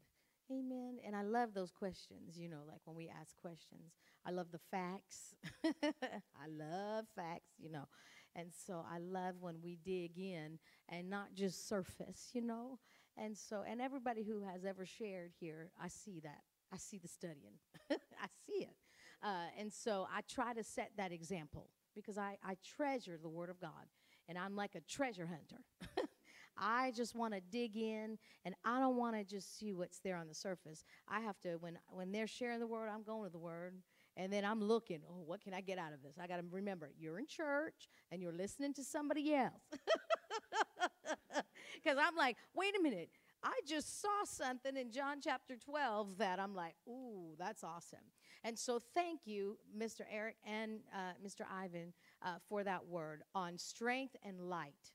Amen. 0.50 0.98
And 1.06 1.16
I 1.16 1.22
love 1.22 1.54
those 1.54 1.70
questions, 1.70 2.38
you 2.38 2.48
know, 2.48 2.62
like 2.68 2.80
when 2.84 2.96
we 2.96 3.08
ask 3.08 3.36
questions. 3.40 3.94
I 4.26 4.30
love 4.32 4.48
the 4.52 4.60
facts. 4.70 5.34
I 5.64 6.46
love 6.48 7.06
facts, 7.16 7.52
you 7.58 7.70
know. 7.70 7.86
And 8.34 8.48
so 8.66 8.84
I 8.90 8.98
love 8.98 9.36
when 9.40 9.56
we 9.62 9.78
dig 9.84 10.18
in 10.18 10.58
and 10.88 11.10
not 11.10 11.34
just 11.34 11.68
surface, 11.68 12.30
you 12.32 12.42
know. 12.42 12.78
And 13.16 13.36
so, 13.36 13.62
and 13.68 13.80
everybody 13.80 14.22
who 14.22 14.42
has 14.42 14.64
ever 14.64 14.86
shared 14.86 15.32
here, 15.38 15.70
I 15.80 15.88
see 15.88 16.20
that. 16.20 16.40
I 16.72 16.78
see 16.78 16.98
the 16.98 17.08
studying. 17.08 17.58
I 17.90 18.26
see 18.46 18.62
it. 18.62 18.76
Uh, 19.22 19.46
and 19.58 19.72
so 19.72 20.06
I 20.12 20.22
try 20.22 20.54
to 20.54 20.64
set 20.64 20.92
that 20.96 21.12
example 21.12 21.68
because 21.94 22.16
I, 22.16 22.38
I 22.42 22.56
treasure 22.76 23.18
the 23.22 23.28
Word 23.28 23.50
of 23.50 23.60
God. 23.60 23.86
And 24.28 24.38
I'm 24.38 24.56
like 24.56 24.74
a 24.74 24.80
treasure 24.80 25.26
hunter. 25.26 25.62
I 26.56 26.92
just 26.92 27.14
want 27.14 27.34
to 27.34 27.40
dig 27.40 27.76
in 27.76 28.18
and 28.44 28.54
I 28.64 28.78
don't 28.78 28.96
want 28.96 29.16
to 29.16 29.24
just 29.24 29.58
see 29.58 29.72
what's 29.72 29.98
there 30.00 30.16
on 30.16 30.28
the 30.28 30.34
surface. 30.34 30.84
I 31.08 31.20
have 31.20 31.38
to 31.40 31.56
when 31.56 31.78
when 31.88 32.12
they're 32.12 32.26
sharing 32.26 32.60
the 32.60 32.66
word, 32.66 32.88
I'm 32.88 33.02
going 33.02 33.24
to 33.24 33.32
the 33.32 33.38
word 33.38 33.74
and 34.16 34.32
then 34.32 34.44
I'm 34.44 34.62
looking, 34.62 35.00
oh, 35.08 35.22
what 35.24 35.42
can 35.42 35.54
I 35.54 35.60
get 35.60 35.78
out 35.78 35.92
of 35.92 36.02
this? 36.02 36.16
I 36.22 36.26
got 36.26 36.36
to 36.36 36.44
remember, 36.50 36.90
you're 36.98 37.18
in 37.18 37.26
church 37.26 37.88
and 38.10 38.20
you're 38.20 38.32
listening 38.32 38.74
to 38.74 38.84
somebody 38.84 39.34
else. 39.34 39.52
Cuz 41.84 41.96
I'm 41.98 42.16
like, 42.16 42.36
wait 42.54 42.76
a 42.78 42.82
minute. 42.82 43.10
I 43.42 43.60
just 43.66 44.00
saw 44.00 44.24
something 44.24 44.76
in 44.76 44.92
John 44.92 45.20
chapter 45.20 45.56
12 45.56 46.18
that 46.18 46.38
I'm 46.38 46.54
like, 46.54 46.74
ooh, 46.88 47.34
that's 47.38 47.64
awesome. 47.64 47.98
And 48.44 48.58
so, 48.58 48.78
thank 48.78 49.20
you, 49.24 49.58
Mr. 49.76 50.02
Eric 50.10 50.36
and 50.46 50.80
uh, 50.94 51.14
Mr. 51.24 51.44
Ivan, 51.50 51.92
uh, 52.24 52.36
for 52.48 52.62
that 52.64 52.86
word 52.86 53.22
on 53.34 53.58
strength 53.58 54.16
and 54.24 54.40
light. 54.40 54.92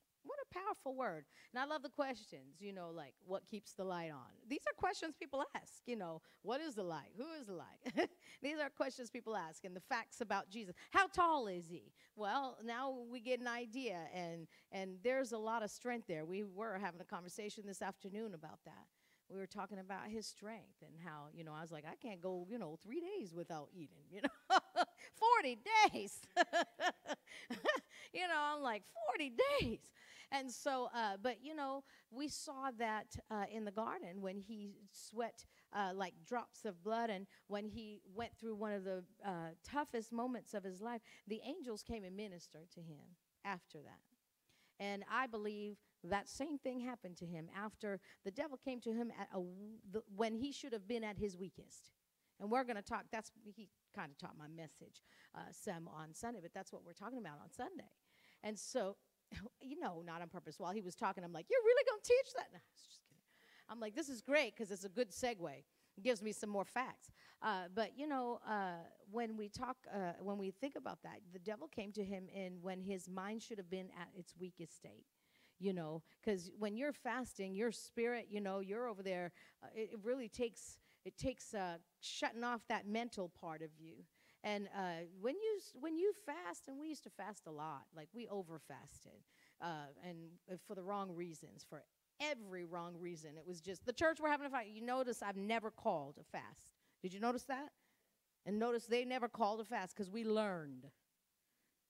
Powerful 0.53 0.95
word. 0.95 1.25
And 1.53 1.61
I 1.61 1.65
love 1.65 1.83
the 1.83 1.89
questions, 1.89 2.59
you 2.59 2.73
know, 2.73 2.89
like 2.93 3.13
what 3.25 3.45
keeps 3.47 3.73
the 3.73 3.83
light 3.83 4.11
on? 4.11 4.31
These 4.47 4.61
are 4.67 4.73
questions 4.77 5.15
people 5.19 5.43
ask, 5.55 5.81
you 5.85 5.95
know, 5.95 6.21
what 6.41 6.61
is 6.61 6.75
the 6.75 6.83
light? 6.83 7.11
Who 7.17 7.25
is 7.39 7.47
the 7.47 7.53
light? 7.53 8.09
These 8.41 8.57
are 8.59 8.69
questions 8.69 9.09
people 9.09 9.35
ask 9.35 9.65
and 9.65 9.75
the 9.75 9.81
facts 9.81 10.21
about 10.21 10.49
Jesus. 10.49 10.75
How 10.91 11.07
tall 11.07 11.47
is 11.47 11.67
he? 11.69 11.91
Well, 12.15 12.57
now 12.63 12.97
we 13.11 13.19
get 13.19 13.39
an 13.39 13.47
idea 13.47 13.99
and 14.13 14.47
and 14.71 14.97
there's 15.03 15.31
a 15.31 15.37
lot 15.37 15.63
of 15.63 15.71
strength 15.71 16.07
there. 16.07 16.25
We 16.25 16.43
were 16.43 16.77
having 16.77 17.01
a 17.01 17.05
conversation 17.05 17.63
this 17.67 17.81
afternoon 17.81 18.33
about 18.33 18.59
that 18.65 18.87
we 19.29 19.37
were 19.37 19.47
talking 19.47 19.79
about 19.79 20.07
his 20.07 20.25
strength 20.25 20.81
and 20.81 20.93
how 21.03 21.25
you 21.33 21.43
know 21.43 21.51
i 21.53 21.61
was 21.61 21.71
like 21.71 21.85
i 21.85 21.95
can't 21.95 22.21
go 22.21 22.47
you 22.49 22.57
know 22.57 22.77
three 22.81 23.01
days 23.01 23.33
without 23.33 23.67
eating 23.73 24.03
you 24.11 24.21
know 24.21 24.83
40 25.39 25.57
days 25.91 26.19
you 28.13 28.27
know 28.27 28.39
i'm 28.39 28.61
like 28.61 28.83
40 29.11 29.33
days 29.59 29.79
and 30.31 30.51
so 30.51 30.89
uh, 30.93 31.17
but 31.21 31.37
you 31.41 31.55
know 31.55 31.83
we 32.11 32.27
saw 32.27 32.69
that 32.77 33.07
uh, 33.31 33.45
in 33.51 33.65
the 33.65 33.71
garden 33.71 34.21
when 34.21 34.37
he 34.39 34.75
sweat 34.91 35.45
uh, 35.73 35.91
like 35.93 36.13
drops 36.25 36.65
of 36.65 36.83
blood 36.83 37.09
and 37.09 37.27
when 37.47 37.65
he 37.65 37.99
went 38.15 38.31
through 38.37 38.55
one 38.55 38.73
of 38.73 38.83
the 38.83 39.03
uh, 39.25 39.49
toughest 39.63 40.11
moments 40.11 40.53
of 40.53 40.63
his 40.63 40.81
life 40.81 41.01
the 41.27 41.41
angels 41.45 41.83
came 41.83 42.03
and 42.03 42.15
ministered 42.15 42.69
to 42.71 42.81
him 42.81 43.15
after 43.45 43.79
that 43.79 44.83
and 44.83 45.03
i 45.11 45.25
believe 45.27 45.77
that 46.03 46.27
same 46.27 46.57
thing 46.57 46.79
happened 46.79 47.17
to 47.17 47.25
him 47.25 47.47
after 47.55 47.99
the 48.23 48.31
devil 48.31 48.57
came 48.57 48.79
to 48.81 48.93
him 48.93 49.11
at 49.19 49.27
a, 49.35 49.41
the, 49.91 50.01
when 50.15 50.35
he 50.35 50.51
should 50.51 50.73
have 50.73 50.87
been 50.87 51.03
at 51.03 51.17
his 51.17 51.37
weakest. 51.37 51.91
And 52.39 52.51
we're 52.51 52.63
going 52.63 52.75
to 52.75 52.83
talk, 52.83 53.05
that's, 53.11 53.31
he 53.55 53.69
kind 53.95 54.11
of 54.11 54.17
taught 54.17 54.37
my 54.37 54.47
message 54.47 55.01
uh, 55.35 55.39
some 55.51 55.87
on 55.87 56.13
Sunday, 56.13 56.39
but 56.41 56.53
that's 56.53 56.71
what 56.71 56.83
we're 56.85 56.93
talking 56.93 57.17
about 57.17 57.39
on 57.41 57.51
Sunday. 57.51 57.89
And 58.43 58.57
so, 58.57 58.95
you 59.61 59.79
know, 59.79 60.03
not 60.05 60.21
on 60.21 60.29
purpose, 60.29 60.55
while 60.59 60.71
he 60.73 60.81
was 60.81 60.95
talking, 60.95 61.23
I'm 61.23 61.33
like, 61.33 61.47
you're 61.49 61.63
really 61.63 61.83
going 61.89 62.01
to 62.01 62.07
teach 62.07 62.33
that? 62.35 62.47
No, 62.51 62.59
I 62.59 62.71
was 62.73 62.85
just 62.85 63.01
kidding. 63.07 63.23
I'm 63.69 63.79
like, 63.79 63.95
this 63.95 64.09
is 64.09 64.21
great 64.21 64.55
because 64.55 64.71
it's 64.71 64.85
a 64.85 64.89
good 64.89 65.11
segue. 65.11 65.63
It 65.97 66.03
gives 66.03 66.21
me 66.21 66.31
some 66.31 66.49
more 66.49 66.65
facts. 66.65 67.11
Uh, 67.41 67.63
but, 67.73 67.91
you 67.97 68.07
know, 68.07 68.39
uh, 68.47 68.83
when 69.11 69.35
we 69.35 69.49
talk, 69.49 69.77
uh, 69.93 70.13
when 70.21 70.37
we 70.37 70.51
think 70.51 70.75
about 70.75 71.01
that, 71.03 71.19
the 71.33 71.39
devil 71.39 71.67
came 71.67 71.91
to 71.93 72.03
him 72.03 72.27
in 72.33 72.57
when 72.61 72.81
his 72.81 73.09
mind 73.09 73.41
should 73.41 73.57
have 73.57 73.69
been 73.69 73.87
at 73.99 74.09
its 74.15 74.33
weakest 74.39 74.75
state 74.75 75.05
you 75.59 75.73
know, 75.73 76.03
because 76.21 76.51
when 76.57 76.77
you're 76.77 76.93
fasting, 76.93 77.55
your 77.55 77.71
spirit, 77.71 78.27
you 78.29 78.39
know, 78.39 78.59
you're 78.59 78.87
over 78.87 79.01
there. 79.01 79.31
Uh, 79.63 79.67
it, 79.75 79.89
it, 79.93 79.99
really 80.03 80.29
takes 80.29 80.77
it 81.05 81.17
takes 81.17 81.53
uh, 81.53 81.77
shutting 82.01 82.43
off 82.43 82.61
that 82.69 82.87
mental 82.87 83.29
part 83.29 83.61
of 83.61 83.69
you. 83.79 84.03
And 84.43 84.67
uh, 84.75 85.05
when 85.19 85.35
you 85.35 85.59
when 85.79 85.97
you 85.97 86.13
fast, 86.25 86.67
and 86.67 86.79
we 86.79 86.87
used 86.87 87.03
to 87.03 87.09
fast 87.09 87.47
a 87.47 87.51
lot, 87.51 87.83
like 87.95 88.07
we 88.13 88.27
over 88.27 88.59
fasted, 88.59 89.23
uh, 89.61 89.87
and 90.07 90.17
uh, 90.51 90.55
for 90.67 90.75
the 90.75 90.83
wrong 90.83 91.11
reasons, 91.13 91.65
for 91.67 91.83
every 92.19 92.65
wrong 92.65 92.95
reason. 92.99 93.31
It 93.37 93.45
was 93.45 93.61
just 93.61 93.85
the 93.85 93.93
church 93.93 94.19
were 94.19 94.29
having 94.29 94.47
a 94.47 94.49
fight. 94.49 94.67
You 94.71 94.81
notice 94.81 95.21
I've 95.21 95.37
never 95.37 95.71
called 95.71 96.15
a 96.19 96.23
fast. 96.23 96.71
Did 97.01 97.13
you 97.13 97.19
notice 97.19 97.43
that? 97.43 97.69
And 98.45 98.59
notice 98.59 98.85
they 98.85 99.03
never 99.05 99.27
called 99.27 99.59
a 99.59 99.65
fast 99.65 99.95
because 99.95 100.09
we 100.09 100.23
learned. 100.23 100.87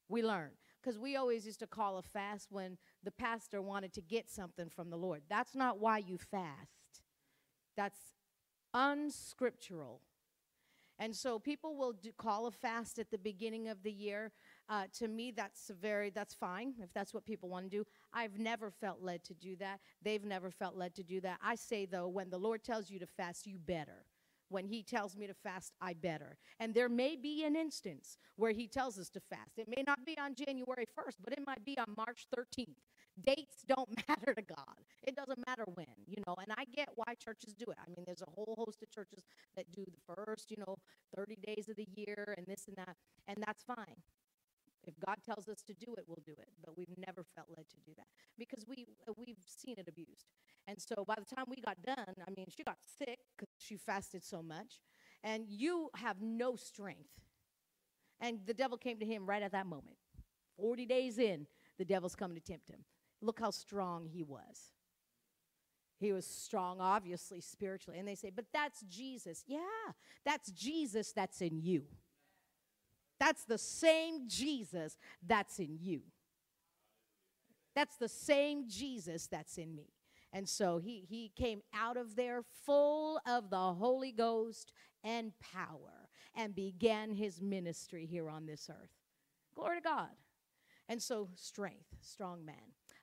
We 0.10 0.24
learned 0.24 0.56
because 0.82 0.98
we 0.98 1.16
always 1.18 1.46
used 1.46 1.60
to 1.60 1.68
call 1.68 1.98
a 1.98 2.02
fast 2.02 2.48
when 2.50 2.78
the 3.04 3.12
pastor 3.12 3.62
wanted 3.62 3.94
to 3.94 4.02
get 4.02 4.30
something 4.30 4.70
from 4.70 4.90
the 4.90 4.98
Lord. 4.98 5.22
That's 5.30 5.54
not 5.54 5.80
why 5.80 5.98
you 5.98 6.18
fast, 6.18 7.04
that's 7.76 8.00
unscriptural. 8.74 10.02
And 11.00 11.16
so 11.16 11.40
people 11.40 11.76
will 11.76 11.94
do, 11.94 12.12
call 12.18 12.48
a 12.48 12.52
fast 12.52 12.98
at 13.00 13.12
the 13.12 13.18
beginning 13.18 13.68
of 13.68 13.84
the 13.84 13.92
year. 13.92 14.32
Uh, 14.68 14.86
to 14.98 15.08
me, 15.08 15.32
that's 15.32 15.72
very 15.80 16.10
that's 16.10 16.34
fine 16.34 16.74
if 16.82 16.92
that's 16.94 17.14
what 17.14 17.26
people 17.26 17.50
want 17.50 17.70
to 17.70 17.78
do. 17.78 17.84
I've 18.14 18.40
never 18.40 18.72
felt 18.72 19.02
led 19.02 19.24
to 19.26 19.34
do 19.34 19.56
that. 19.58 19.80
They've 20.02 20.26
never 20.26 20.52
felt 20.52 20.76
led 20.76 20.96
to 20.96 21.04
do 21.04 21.22
that. 21.22 21.40
I 21.42 21.56
say 21.56 21.86
though, 21.86 22.08
when 22.08 22.30
the 22.30 22.38
Lord 22.40 22.64
tells 22.64 22.90
you 22.90 23.00
to 23.00 23.08
fast, 23.08 23.46
you 23.48 23.58
better 23.60 24.06
when 24.50 24.66
he 24.66 24.84
tells 24.84 25.16
me 25.16 25.28
to 25.28 25.34
fast, 25.34 25.74
I 25.82 25.94
better. 25.94 26.38
And 26.60 26.74
there 26.74 26.90
may 26.90 27.16
be 27.16 27.44
an 27.44 27.56
instance 27.56 28.18
where 28.36 28.52
he 28.52 28.68
tells 28.68 28.98
us 28.98 29.10
to 29.10 29.20
fast. 29.20 29.58
It 29.58 29.68
may 29.68 29.84
not 29.86 30.06
be 30.06 30.18
on 30.18 30.36
January 30.36 30.86
1st, 30.98 31.16
but 31.24 31.34
it 31.34 31.46
might 31.46 31.64
be 31.66 31.78
on 31.78 31.94
March 31.98 32.28
13th. 32.36 32.76
Dates 33.26 33.64
don't 33.68 33.90
matter 34.08 34.34
to 34.34 34.42
God. 34.42 34.78
It 35.04 35.16
doesn't 35.16 35.46
matter 35.46 35.66
when, 35.74 35.88
you 36.06 36.22
know, 36.26 36.36
and 36.42 36.52
I 36.56 36.66
get 36.66 36.90
why 36.96 37.14
churches 37.16 37.54
do 37.54 37.66
it. 37.72 37.78
I 37.80 37.90
mean, 37.90 38.04
there's 38.06 38.22
a 38.22 38.30
whole 38.30 38.56
host 38.58 38.84
of 38.84 38.92
churches 38.92 39.24
that 39.56 39.66
do 39.72 39.86
the 39.86 40.14
first, 40.16 40.52
you 40.52 40.58
know, 40.58 40.78
30 41.16 41.38
days 41.46 41.70
of 41.70 41.76
the 41.76 41.88
year 41.96 42.36
and 42.38 42.46
this 42.46 42.68
and 42.68 42.78
that, 42.78 42.96
and 43.28 43.38
that's 43.46 43.64
fine. 43.64 44.02
If 44.84 44.94
God 45.06 45.18
tells 45.26 45.50
us 45.50 45.62
to 45.68 45.74
do 45.74 45.94
it, 45.98 46.06
we'll 46.08 46.24
do 46.26 46.34
it. 46.40 46.48
But 46.64 46.78
we've 46.78 46.96
never 46.98 47.26
felt 47.36 47.48
led 47.50 47.68
to 47.70 47.76
do 47.86 47.92
that 47.98 48.08
because 48.38 48.66
we 48.68 48.88
uh, 49.08 49.14
we've 49.18 49.36
seen 49.46 49.76
it 49.78 49.88
abused. 49.88 50.28
And 50.68 50.78
so 50.80 51.04
by 51.06 51.16
the 51.16 51.36
time 51.36 51.46
we 51.50 51.62
got 51.62 51.82
done, 51.84 52.16
I 52.26 52.32
mean, 52.36 52.48
she 52.56 52.64
got 52.64 52.78
sick 52.98 53.20
because 53.36 53.50
she 53.58 53.76
fasted 53.78 54.24
so 54.24 54.42
much, 54.42 54.80
and 55.24 55.46
you 55.50 55.90
have 55.96 56.22
no 56.22 56.56
strength. 56.56 57.10
And 58.22 58.40
the 58.46 58.54
devil 58.54 58.78
came 58.78 58.98
to 59.00 59.06
him 59.06 59.26
right 59.26 59.44
at 59.44 59.52
that 59.52 59.68
moment. 59.68 59.98
40 60.58 60.86
days 60.86 61.20
in, 61.20 61.46
the 61.78 61.86
devil's 61.86 62.16
coming 62.16 62.36
to 62.38 62.42
tempt 62.42 62.70
him. 62.70 62.84
Look 63.22 63.40
how 63.40 63.52
strong 63.52 64.08
he 64.08 64.24
was. 64.24 64.72
He 66.00 66.14
was 66.14 66.28
strong, 66.28 66.80
obviously, 66.80 67.42
spiritually. 67.42 68.00
And 68.00 68.08
they 68.08 68.16
say, 68.16 68.32
but 68.34 68.46
that's 68.54 68.82
Jesus. 68.82 69.44
Yeah, 69.48 69.60
that's 70.24 70.52
Jesus 70.52 71.12
that's 71.12 71.42
in 71.42 71.60
you. 71.60 71.86
That's 73.20 73.46
the 73.46 73.58
same 73.58 74.28
Jesus 74.28 74.98
that's 75.26 75.58
in 75.60 75.78
you. 75.80 76.02
That's 77.74 77.98
the 77.98 78.10
same 78.10 78.68
Jesus 78.68 79.28
that's 79.28 79.58
in 79.58 79.76
me. 79.76 79.94
And 80.34 80.48
so 80.48 80.78
he, 80.78 81.06
he 81.10 81.32
came 81.36 81.62
out 81.74 81.98
of 81.98 82.16
there 82.16 82.44
full 82.66 83.20
of 83.26 83.50
the 83.50 83.74
Holy 83.74 84.12
Ghost 84.12 84.72
and 85.04 85.32
power 85.40 86.10
and 86.36 86.54
began 86.54 87.12
his 87.12 87.42
ministry 87.42 88.06
here 88.06 88.30
on 88.30 88.46
this 88.46 88.70
earth. 88.70 88.92
Glory 89.56 89.78
to 89.78 89.84
God. 89.84 90.10
And 90.90 91.02
so, 91.02 91.30
strength, 91.36 91.88
strong 92.02 92.46
man. 92.46 92.56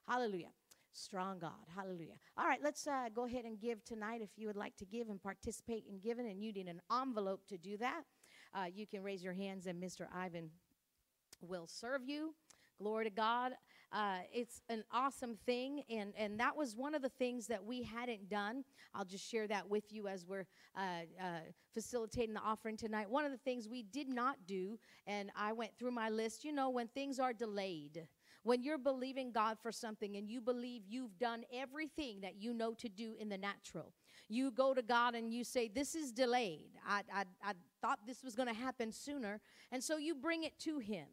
Hallelujah. 0.08 0.50
Strong 0.92 1.40
God. 1.40 1.66
Hallelujah. 1.74 2.14
All 2.38 2.46
right, 2.46 2.60
let's 2.62 2.86
uh, 2.86 3.08
go 3.12 3.24
ahead 3.26 3.44
and 3.44 3.58
give 3.58 3.84
tonight 3.84 4.20
if 4.22 4.30
you 4.36 4.46
would 4.46 4.56
like 4.56 4.76
to 4.76 4.84
give 4.84 5.08
and 5.08 5.20
participate 5.20 5.84
in 5.88 5.98
giving, 5.98 6.26
and 6.28 6.40
you 6.42 6.52
need 6.52 6.68
an 6.68 6.80
envelope 6.90 7.46
to 7.48 7.58
do 7.58 7.76
that 7.78 8.04
uh, 8.54 8.66
you 8.72 8.86
can 8.86 9.02
raise 9.02 9.22
your 9.22 9.32
hands 9.32 9.66
and 9.66 9.82
Mr. 9.82 10.06
Ivan 10.14 10.50
will 11.40 11.66
serve 11.66 12.02
you. 12.06 12.34
Glory 12.78 13.04
to 13.04 13.10
God. 13.10 13.52
Uh, 13.92 14.18
it's 14.32 14.60
an 14.68 14.82
awesome 14.92 15.36
thing. 15.46 15.82
And, 15.88 16.12
and 16.18 16.38
that 16.40 16.56
was 16.56 16.74
one 16.74 16.94
of 16.94 17.02
the 17.02 17.08
things 17.08 17.46
that 17.46 17.64
we 17.64 17.82
hadn't 17.82 18.28
done. 18.28 18.64
I'll 18.94 19.04
just 19.04 19.28
share 19.28 19.46
that 19.46 19.68
with 19.68 19.92
you 19.92 20.08
as 20.08 20.26
we're 20.26 20.46
uh, 20.76 21.02
uh, 21.20 21.38
facilitating 21.72 22.34
the 22.34 22.40
offering 22.40 22.76
tonight. 22.76 23.08
One 23.08 23.24
of 23.24 23.30
the 23.30 23.38
things 23.38 23.68
we 23.68 23.82
did 23.84 24.08
not 24.08 24.38
do, 24.46 24.78
and 25.06 25.30
I 25.36 25.52
went 25.52 25.76
through 25.78 25.92
my 25.92 26.08
list, 26.08 26.44
you 26.44 26.52
know, 26.52 26.68
when 26.70 26.88
things 26.88 27.20
are 27.20 27.32
delayed, 27.32 28.08
when 28.44 28.62
you're 28.62 28.78
believing 28.78 29.32
God 29.32 29.56
for 29.60 29.72
something 29.72 30.16
and 30.16 30.28
you 30.28 30.40
believe 30.40 30.82
you've 30.86 31.18
done 31.18 31.44
everything 31.52 32.20
that 32.20 32.36
you 32.36 32.54
know 32.54 32.74
to 32.74 32.88
do 32.88 33.14
in 33.18 33.28
the 33.28 33.38
natural, 33.38 33.92
you 34.28 34.50
go 34.50 34.74
to 34.74 34.82
God 34.82 35.14
and 35.14 35.32
you 35.32 35.44
say, 35.44 35.68
This 35.68 35.94
is 35.94 36.12
delayed. 36.12 36.70
I, 36.86 37.02
I, 37.12 37.24
I 37.42 37.52
thought 37.80 38.00
this 38.06 38.22
was 38.22 38.34
going 38.34 38.48
to 38.48 38.54
happen 38.54 38.92
sooner. 38.92 39.40
And 39.72 39.82
so 39.82 39.96
you 39.96 40.14
bring 40.14 40.44
it 40.44 40.58
to 40.60 40.78
Him 40.78 41.06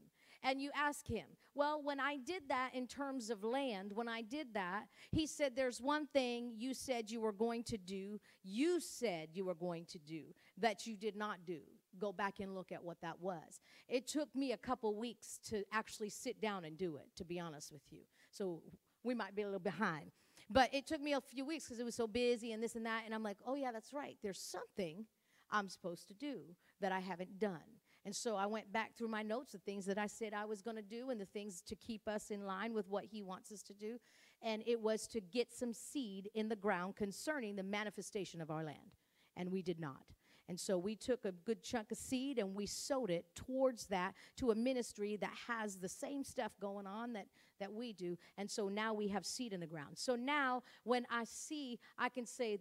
and 0.44 0.62
you 0.62 0.72
ask 0.76 1.08
Him, 1.08 1.26
Well, 1.56 1.82
when 1.82 2.00
I 2.00 2.18
did 2.18 2.44
that 2.50 2.72
in 2.74 2.86
terms 2.86 3.30
of 3.30 3.44
land, 3.44 3.92
when 3.94 4.10
I 4.10 4.22
did 4.22 4.54
that, 4.54 4.86
He 5.12 5.26
said, 5.26 5.56
There's 5.56 5.82
one 5.82 6.08
thing 6.08 6.54
you 6.58 6.74
said 6.74 7.10
you 7.10 7.22
were 7.22 7.34
going 7.34 7.64
to 7.66 7.78
do, 7.78 8.20
you 8.44 8.80
said 8.82 9.30
you 9.34 9.46
were 9.46 9.56
going 9.56 9.86
to 9.86 10.00
do 10.00 10.24
that 10.58 10.86
you 10.86 10.96
did 10.96 11.16
not 11.16 11.46
do. 11.46 11.62
Go 12.00 12.12
back 12.12 12.40
and 12.40 12.56
look 12.56 12.72
at 12.72 12.84
what 12.84 13.02
that 13.02 13.20
was. 13.20 13.60
It 13.88 14.08
took 14.08 14.34
me 14.36 14.52
a 14.52 14.58
couple 14.58 14.96
weeks 14.96 15.40
to 15.50 15.64
actually 15.72 16.10
sit 16.10 16.42
down 16.42 16.66
and 16.66 16.78
do 16.78 16.98
it, 16.98 17.08
to 17.18 17.26
be 17.26 17.40
honest 17.40 17.72
with 17.72 17.84
you. 17.90 18.02
So 18.32 18.62
we 19.04 19.14
might 19.14 19.36
be 19.36 19.42
a 19.42 19.46
little 19.46 19.60
behind. 19.60 20.12
But 20.50 20.74
it 20.74 20.86
took 20.86 21.02
me 21.02 21.14
a 21.14 21.22
few 21.22 21.46
weeks 21.46 21.66
because 21.66 21.80
it 21.80 21.86
was 21.86 21.96
so 21.96 22.08
busy 22.08 22.52
and 22.52 22.62
this 22.62 22.76
and 22.76 22.86
that. 22.86 23.04
And 23.06 23.14
I'm 23.14 23.24
like, 23.24 23.38
oh, 23.46 23.56
yeah, 23.56 23.72
that's 23.72 23.94
right. 23.94 24.18
There's 24.22 24.40
something 24.40 25.06
I'm 25.50 25.70
supposed 25.70 26.08
to 26.10 26.14
do 26.14 26.42
that 26.80 26.92
I 26.92 27.00
haven't 27.00 27.40
done. 27.40 27.80
And 28.04 28.16
so 28.16 28.36
I 28.36 28.48
went 28.48 28.74
back 28.74 28.96
through 28.96 29.10
my 29.10 29.22
notes, 29.22 29.52
the 29.52 29.60
things 29.60 29.86
that 29.86 29.98
I 29.98 30.08
said 30.08 30.34
I 30.34 30.46
was 30.46 30.62
going 30.62 30.76
to 30.76 30.82
do, 30.82 31.12
and 31.12 31.22
the 31.22 31.26
things 31.26 31.62
to 31.68 31.76
keep 31.76 32.08
us 32.08 32.32
in 32.32 32.46
line 32.46 32.74
with 32.74 32.90
what 32.90 33.06
He 33.06 33.22
wants 33.22 33.52
us 33.52 33.62
to 33.64 33.74
do. 33.74 34.00
And 34.42 34.64
it 34.66 34.82
was 34.82 35.08
to 35.08 35.22
get 35.22 35.54
some 35.54 35.72
seed 35.72 36.30
in 36.34 36.50
the 36.50 36.56
ground 36.56 36.96
concerning 36.96 37.56
the 37.56 37.64
manifestation 37.64 38.42
of 38.42 38.50
our 38.50 38.64
land. 38.64 38.98
And 39.38 39.52
we 39.52 39.62
did 39.62 39.80
not. 39.80 40.04
And 40.50 40.60
so 40.60 40.78
we 40.78 40.96
took 40.96 41.24
a 41.26 41.32
good 41.32 41.64
chunk 41.64 41.92
of 41.92 41.98
seed 41.98 42.38
and 42.38 42.54
we 42.54 42.66
sowed 42.66 43.10
it 43.10 43.26
towards 43.36 43.88
that 43.88 44.14
to 44.38 44.52
a 44.52 44.56
ministry 44.56 45.16
that 45.18 45.34
has 45.48 45.78
the 45.78 45.88
same 45.88 46.24
stuff 46.24 46.52
going 46.60 46.86
on 46.86 47.14
that, 47.14 47.28
that 47.60 47.72
we 47.72 47.94
do. 47.94 48.18
And 48.38 48.50
so 48.50 48.68
now 48.68 48.94
we 48.94 49.08
have 49.10 49.26
seed 49.26 49.54
in 49.54 49.60
the 49.60 49.68
ground. 49.68 49.98
So 49.98 50.16
now 50.16 50.64
when 50.84 51.06
I 51.10 51.24
see, 51.24 51.80
I 51.98 52.10
can 52.10 52.26
say, 52.26 52.60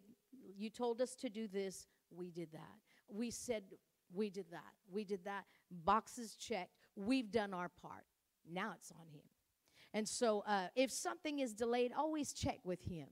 You 0.57 0.70
told 0.70 1.01
us 1.01 1.14
to 1.16 1.28
do 1.28 1.49
this, 1.49 1.87
we 2.11 2.31
did 2.31 2.53
that. 2.53 2.76
We 3.09 3.31
said, 3.31 3.64
We 4.12 4.31
did 4.31 4.47
that. 4.53 4.72
We 4.91 5.05
did 5.05 5.24
that. 5.24 5.45
Boxes 5.70 6.37
checked. 6.37 6.76
We've 6.95 7.31
done 7.31 7.53
our 7.53 7.68
part. 7.68 8.05
Now 8.49 8.72
it's 8.76 8.93
on 8.93 9.07
Him. 9.12 9.24
And 9.93 10.09
so, 10.09 10.45
uh, 10.47 10.68
if 10.76 10.91
something 10.93 11.41
is 11.41 11.53
delayed, 11.53 11.93
always 11.97 12.33
check 12.33 12.59
with 12.62 12.83
him 12.83 13.09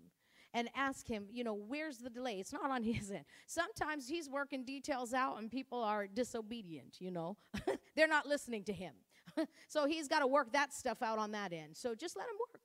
and 0.55 0.69
ask 0.75 1.07
him, 1.07 1.27
you 1.31 1.45
know, 1.45 1.55
where's 1.55 1.99
the 1.99 2.11
delay? 2.11 2.41
It's 2.41 2.53
not 2.53 2.71
on 2.71 2.83
his 2.83 3.11
end. 3.13 3.25
Sometimes 3.47 4.09
he's 4.09 4.29
working 4.29 4.65
details 4.65 5.13
out 5.13 5.39
and 5.39 5.51
people 5.51 5.83
are 5.83 6.07
disobedient, 6.07 6.97
you 7.01 7.11
know, 7.11 7.37
they're 7.97 8.09
not 8.09 8.27
listening 8.27 8.65
to 8.65 8.73
him. 8.73 8.95
so, 9.69 9.87
he's 9.87 10.09
got 10.09 10.21
to 10.21 10.27
work 10.27 10.53
that 10.53 10.73
stuff 10.73 11.03
out 11.03 11.19
on 11.19 11.33
that 11.33 11.53
end. 11.53 11.77
So, 11.77 11.95
just 11.95 12.17
let 12.17 12.25
him 12.25 12.37
work. 12.41 12.61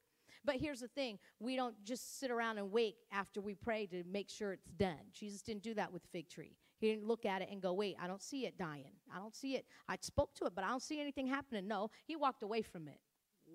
But 0.45 0.55
here's 0.57 0.81
the 0.81 0.88
thing 0.88 1.19
we 1.39 1.55
don't 1.55 1.75
just 1.84 2.19
sit 2.19 2.31
around 2.31 2.57
and 2.57 2.71
wait 2.71 2.95
after 3.11 3.41
we 3.41 3.55
pray 3.55 3.86
to 3.88 4.03
make 4.09 4.29
sure 4.29 4.53
it's 4.53 4.71
done. 4.71 4.99
Jesus 5.13 5.41
didn't 5.41 5.63
do 5.63 5.73
that 5.75 5.91
with 5.91 6.03
the 6.03 6.09
fig 6.09 6.29
tree. 6.29 6.57
He 6.79 6.89
didn't 6.89 7.07
look 7.07 7.25
at 7.25 7.41
it 7.41 7.47
and 7.49 7.61
go, 7.61 7.71
wait, 7.73 7.95
I 8.01 8.07
don't 8.07 8.21
see 8.21 8.45
it 8.45 8.57
dying. 8.57 8.91
I 9.13 9.17
don't 9.17 9.34
see 9.34 9.55
it. 9.55 9.65
I 9.88 9.95
spoke 10.01 10.34
to 10.36 10.45
it, 10.45 10.53
but 10.53 10.65
I 10.65 10.67
don't 10.67 10.81
see 10.81 10.99
anything 10.99 11.27
happening. 11.27 11.65
No, 11.65 11.89
he 12.05 12.17
walked 12.17 12.43
away 12.43 12.61
from 12.61 12.89
it. 12.89 12.99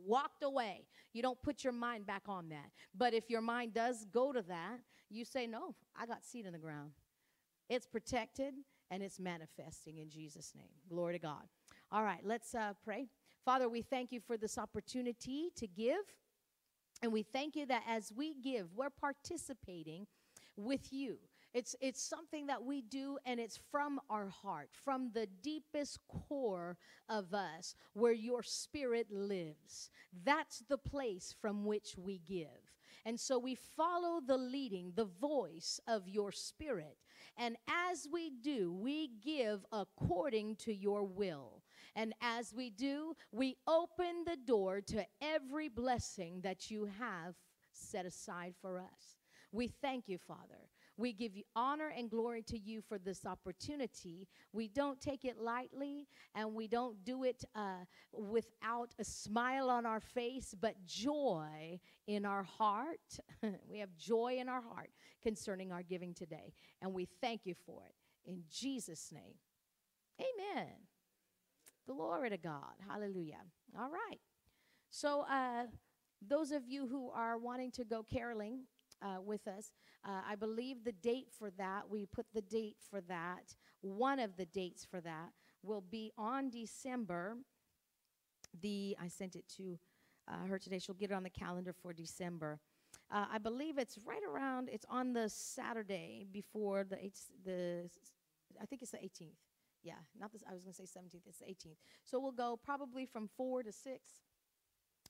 Walked 0.05 0.43
away. 0.43 0.87
You 1.13 1.23
don't 1.23 1.41
put 1.43 1.65
your 1.65 1.73
mind 1.73 2.07
back 2.07 2.23
on 2.29 2.49
that. 2.51 2.71
But 2.97 3.15
if 3.15 3.29
your 3.29 3.41
mind 3.41 3.75
does 3.75 4.07
go 4.13 4.33
to 4.33 4.43
that, 4.43 4.79
you 5.11 5.25
say, 5.25 5.47
no, 5.47 5.75
I 5.99 6.07
got 6.07 6.25
seed 6.25 6.47
in 6.47 6.53
the 6.53 6.59
ground. 6.59 6.93
It's 7.69 7.87
protected 7.87 8.55
and 8.91 9.03
it's 9.03 9.19
manifesting 9.19 9.99
in 9.99 10.11
Jesus' 10.11 10.53
name. 10.55 10.71
Glory 10.89 11.15
to 11.15 11.19
God. 11.19 11.43
All 11.91 12.03
right, 12.03 12.21
let's 12.23 12.55
uh, 12.55 12.73
pray. 12.85 13.09
Father, 13.45 13.69
we 13.69 13.83
thank 13.83 14.13
you 14.13 14.21
for 14.21 14.37
this 14.37 14.59
opportunity 14.59 15.51
to 15.57 15.67
give. 15.67 16.05
And 17.03 17.13
we 17.13 17.23
thank 17.23 17.57
you 17.57 17.67
that 17.67 17.83
as 17.89 18.13
we 18.15 18.35
give, 18.35 18.69
we're 18.75 18.91
participating 18.91 20.07
with 20.57 20.93
you. 20.93 21.19
It's, 21.55 21.75
it's 21.81 22.03
something 22.03 22.47
that 22.47 22.63
we 22.63 22.83
do, 22.83 23.19
and 23.25 23.41
it's 23.41 23.59
from 23.71 24.01
our 24.11 24.29
heart, 24.29 24.69
from 24.73 25.11
the 25.15 25.27
deepest 25.43 25.99
core 26.09 26.77
of 27.09 27.33
us, 27.33 27.75
where 27.95 28.13
your 28.13 28.43
spirit 28.43 29.07
lives. 29.11 29.91
That's 30.25 30.63
the 30.69 30.79
place 30.79 31.35
from 31.41 31.65
which 31.65 31.97
we 31.97 32.21
give. 32.27 32.75
And 33.07 33.19
so 33.19 33.39
we 33.39 33.55
follow 33.55 34.21
the 34.25 34.37
leading, 34.37 34.93
the 34.95 35.07
voice 35.07 35.81
of 35.89 36.07
your 36.09 36.33
spirit. 36.33 36.99
And 37.39 37.57
as 37.67 38.07
we 38.13 38.31
do, 38.31 38.73
we 38.73 39.11
give 39.25 39.65
according 39.73 40.57
to 40.57 40.75
your 40.75 41.05
will. 41.05 41.63
And 41.97 42.13
as 42.21 42.53
we 42.55 42.71
do, 42.71 43.15
we 43.33 43.57
open 43.67 44.25
the 44.27 44.37
door 44.37 44.81
to 44.83 45.07
every 45.23 45.69
blessing 45.69 46.41
that 46.43 46.71
you 46.71 46.91
have 46.99 47.35
set 47.73 48.05
aside 48.05 48.55
for 48.61 48.79
us. 48.79 49.17
We 49.53 49.69
thank 49.69 50.09
you, 50.09 50.19
Father. 50.19 50.69
We 50.99 51.13
give 51.13 51.37
you 51.37 51.45
honor 51.55 51.93
and 51.97 52.11
glory 52.11 52.43
to 52.43 52.59
you 52.59 52.83
for 52.83 52.99
this 52.99 53.25
opportunity. 53.25 54.27
We 54.53 54.67
don't 54.67 55.01
take 55.01 55.25
it 55.25 55.39
lightly 55.41 56.09
and 56.35 56.55
we 56.55 56.67
don't 56.67 57.05
do 57.05 57.23
it 57.23 57.45
uh, 57.55 57.85
without 58.13 58.95
a 58.99 59.05
smile 59.05 59.71
on 59.71 59.87
our 59.87 60.01
face, 60.01 60.57
but 60.61 60.75
joy 60.85 61.79
in 62.09 62.27
our 62.27 62.43
heart. 62.43 62.99
we 63.71 63.79
have 63.79 63.97
joy 63.97 64.39
in 64.41 64.49
our 64.49 64.61
heart 64.61 64.91
concerning 65.23 65.71
our 65.71 65.85
giving 65.85 66.15
today. 66.15 66.53
And 66.83 66.93
we 66.93 67.07
thank 67.21 67.47
you 67.47 67.55
for 67.65 67.85
it. 67.87 67.95
In 68.29 68.43
Jesus' 68.51 69.13
name, 69.13 69.35
amen. 70.21 70.67
Glory 71.87 72.31
to 72.31 72.37
God. 72.37 72.75
Hallelujah. 72.87 73.41
All 73.79 73.89
right. 73.89 74.19
So, 74.91 75.25
uh, 75.31 75.67
those 76.27 76.51
of 76.51 76.67
you 76.67 76.89
who 76.89 77.11
are 77.11 77.39
wanting 77.39 77.71
to 77.73 77.85
go 77.85 78.03
caroling 78.03 78.65
uh, 79.03 79.21
with 79.25 79.47
us, 79.47 79.73
uh, 80.05 80.21
I 80.29 80.35
believe 80.35 80.85
the 80.85 80.93
date 80.93 81.29
for 81.37 81.51
that, 81.53 81.89
we 81.89 82.07
put 82.07 82.27
the 82.35 82.43
date 82.43 82.77
for 82.91 83.01
that, 83.03 83.55
one 83.81 84.19
of 84.19 84.37
the 84.37 84.47
dates 84.47 84.85
for 84.85 85.01
that 85.01 85.31
will 85.63 85.81
be 85.83 86.13
on 86.17 86.51
December. 86.51 87.37
The, 88.61 88.97
I 89.01 89.09
sent 89.09 89.37
it 89.37 89.45
to 89.57 89.79
uh, 90.29 90.47
her 90.47 90.59
today. 90.59 90.79
She'll 90.79 90.95
get 90.95 91.11
it 91.11 91.15
on 91.15 91.23
the 91.23 91.31
calendar 91.31 91.73
for 91.73 91.93
December. 91.93 92.59
Uh, 93.11 93.27
I 93.33 93.39
believe 93.39 93.79
it's 93.79 93.99
right 94.05 94.23
around, 94.23 94.69
it's 94.71 94.87
on 94.89 95.13
the 95.13 95.29
Saturday 95.29 96.27
before 96.31 96.85
the, 96.85 97.03
eight, 97.03 97.19
the 97.45 97.89
I 98.61 98.67
think 98.67 98.83
it's 98.83 98.91
the 98.91 98.99
18th. 98.99 99.37
Yeah, 99.83 99.95
not 100.19 100.33
this, 100.33 100.43
I 100.49 100.53
was 100.53 100.63
going 100.63 100.75
to 100.75 100.83
say 100.83 100.85
17th, 100.85 101.27
it's 101.27 101.39
the 101.39 101.47
18th. 101.47 101.77
So 102.05 102.21
we'll 102.21 102.33
go 102.33 102.59
probably 102.63 103.07
from 103.07 103.29
4 103.37 103.63
to 103.63 103.73
6. 103.73 104.09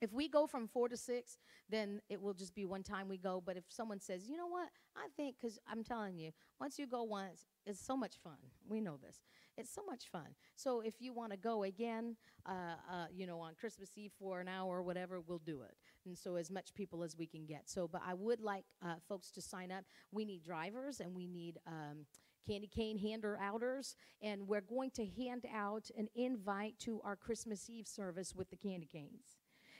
If 0.00 0.12
we 0.12 0.28
go 0.28 0.46
from 0.46 0.68
4 0.68 0.88
to 0.90 0.96
6, 0.96 1.38
then 1.68 2.00
it 2.08 2.20
will 2.20 2.34
just 2.34 2.54
be 2.54 2.64
one 2.64 2.82
time 2.82 3.08
we 3.08 3.18
go. 3.18 3.42
But 3.44 3.56
if 3.56 3.64
someone 3.68 4.00
says, 4.00 4.28
you 4.28 4.36
know 4.36 4.46
what, 4.46 4.68
I 4.96 5.08
think, 5.16 5.36
because 5.40 5.58
I'm 5.66 5.82
telling 5.82 6.16
you, 6.18 6.30
once 6.60 6.78
you 6.78 6.86
go 6.86 7.02
once, 7.02 7.46
it's 7.66 7.84
so 7.84 7.96
much 7.96 8.16
fun. 8.22 8.38
We 8.68 8.80
know 8.80 8.96
this. 8.96 9.20
It's 9.56 9.74
so 9.74 9.82
much 9.84 10.08
fun. 10.10 10.28
So 10.54 10.80
if 10.80 10.94
you 11.00 11.12
want 11.12 11.32
to 11.32 11.38
go 11.38 11.64
again, 11.64 12.16
uh, 12.46 12.76
uh, 12.90 13.06
you 13.12 13.26
know, 13.26 13.40
on 13.40 13.54
Christmas 13.54 13.90
Eve 13.96 14.12
for 14.18 14.40
an 14.40 14.48
hour 14.48 14.78
or 14.78 14.82
whatever, 14.82 15.20
we'll 15.20 15.38
do 15.38 15.62
it. 15.62 15.74
And 16.06 16.16
so 16.16 16.36
as 16.36 16.50
much 16.50 16.74
people 16.74 17.02
as 17.02 17.16
we 17.16 17.26
can 17.26 17.44
get. 17.44 17.68
So, 17.68 17.88
but 17.88 18.02
I 18.06 18.14
would 18.14 18.40
like 18.40 18.64
uh, 18.84 18.94
folks 19.08 19.32
to 19.32 19.42
sign 19.42 19.72
up. 19.72 19.84
We 20.12 20.24
need 20.24 20.42
drivers 20.42 21.00
and 21.00 21.14
we 21.14 21.26
need. 21.26 21.58
Um, 21.66 22.06
candy 22.46 22.66
cane 22.66 22.96
hander 22.96 23.38
outers, 23.42 23.94
and 24.22 24.48
we're 24.48 24.62
going 24.62 24.90
to 24.90 25.04
hand 25.04 25.44
out 25.54 25.90
an 25.98 26.08
invite 26.14 26.78
to 26.78 26.98
our 27.04 27.14
Christmas 27.14 27.68
Eve 27.68 27.86
service 27.86 28.34
with 28.34 28.48
the 28.48 28.56
candy 28.56 28.86
canes. 28.86 29.36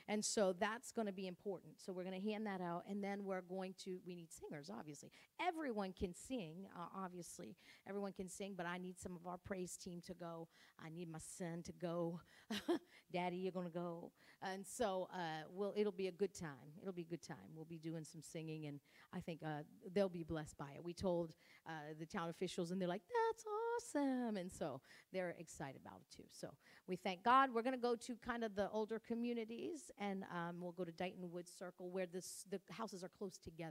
And 0.09 0.25
so 0.25 0.55
that's 0.59 0.91
going 0.91 1.05
to 1.05 1.13
be 1.13 1.27
important. 1.27 1.73
So 1.79 1.93
we're 1.93 2.03
going 2.03 2.19
to 2.19 2.29
hand 2.31 2.47
that 2.47 2.61
out, 2.61 2.83
and 2.89 3.03
then 3.03 3.23
we're 3.23 3.41
going 3.41 3.75
to, 3.83 3.99
we 4.07 4.15
need 4.15 4.29
singers, 4.31 4.67
obviously. 4.75 5.11
Everyone 5.39 5.93
can 5.93 6.15
sing, 6.15 6.65
uh, 6.75 6.87
obviously. 6.97 7.55
Everyone 7.87 8.11
can 8.11 8.27
sing, 8.27 8.55
but 8.57 8.65
I 8.65 8.79
need 8.79 8.99
some 8.99 9.15
of 9.15 9.27
our 9.27 9.37
praise 9.37 9.77
team 9.77 10.01
to 10.07 10.15
go. 10.15 10.47
I 10.83 10.89
need 10.89 11.11
my 11.11 11.19
son 11.19 11.61
to 11.63 11.71
go. 11.73 12.21
Daddy, 13.13 13.37
you're 13.37 13.51
going 13.51 13.67
to 13.67 13.71
go. 13.71 14.11
And 14.41 14.65
so 14.65 15.09
uh, 15.13 15.43
we'll, 15.51 15.73
it'll 15.77 15.91
be 15.91 16.07
a 16.07 16.11
good 16.11 16.33
time. 16.33 16.73
It'll 16.81 16.91
be 16.91 17.03
a 17.03 17.11
good 17.11 17.21
time. 17.21 17.37
We'll 17.55 17.65
be 17.65 17.77
doing 17.77 18.03
some 18.03 18.23
singing, 18.23 18.65
and 18.65 18.79
I 19.13 19.19
think 19.19 19.41
uh, 19.45 19.61
they'll 19.93 20.09
be 20.09 20.23
blessed 20.23 20.57
by 20.57 20.71
it. 20.75 20.83
We 20.83 20.93
told 20.93 21.33
uh, 21.67 21.93
the 21.99 22.07
town 22.07 22.29
officials, 22.29 22.71
and 22.71 22.81
they're 22.81 22.87
like, 22.87 23.03
that's 23.29 23.45
awesome. 23.79 24.37
And 24.37 24.51
so 24.51 24.81
they're 25.13 25.35
excited 25.37 25.81
about 25.85 25.99
it 25.99 26.15
too. 26.15 26.23
So 26.31 26.49
we 26.87 26.95
thank 26.95 27.23
God. 27.23 27.53
We're 27.53 27.61
going 27.61 27.75
to 27.75 27.81
go 27.81 27.95
to 27.95 28.15
kind 28.25 28.43
of 28.43 28.55
the 28.55 28.69
older 28.71 28.99
communities, 28.99 29.91
and 29.99 30.23
um, 30.33 30.55
we'll 30.61 30.71
go 30.71 30.83
to 30.83 30.91
Dighton 30.91 31.29
Woods 31.31 31.51
Circle 31.57 31.89
where 31.89 32.05
this, 32.05 32.45
the 32.49 32.59
houses 32.71 33.03
are 33.03 33.09
close 33.09 33.37
together. 33.37 33.67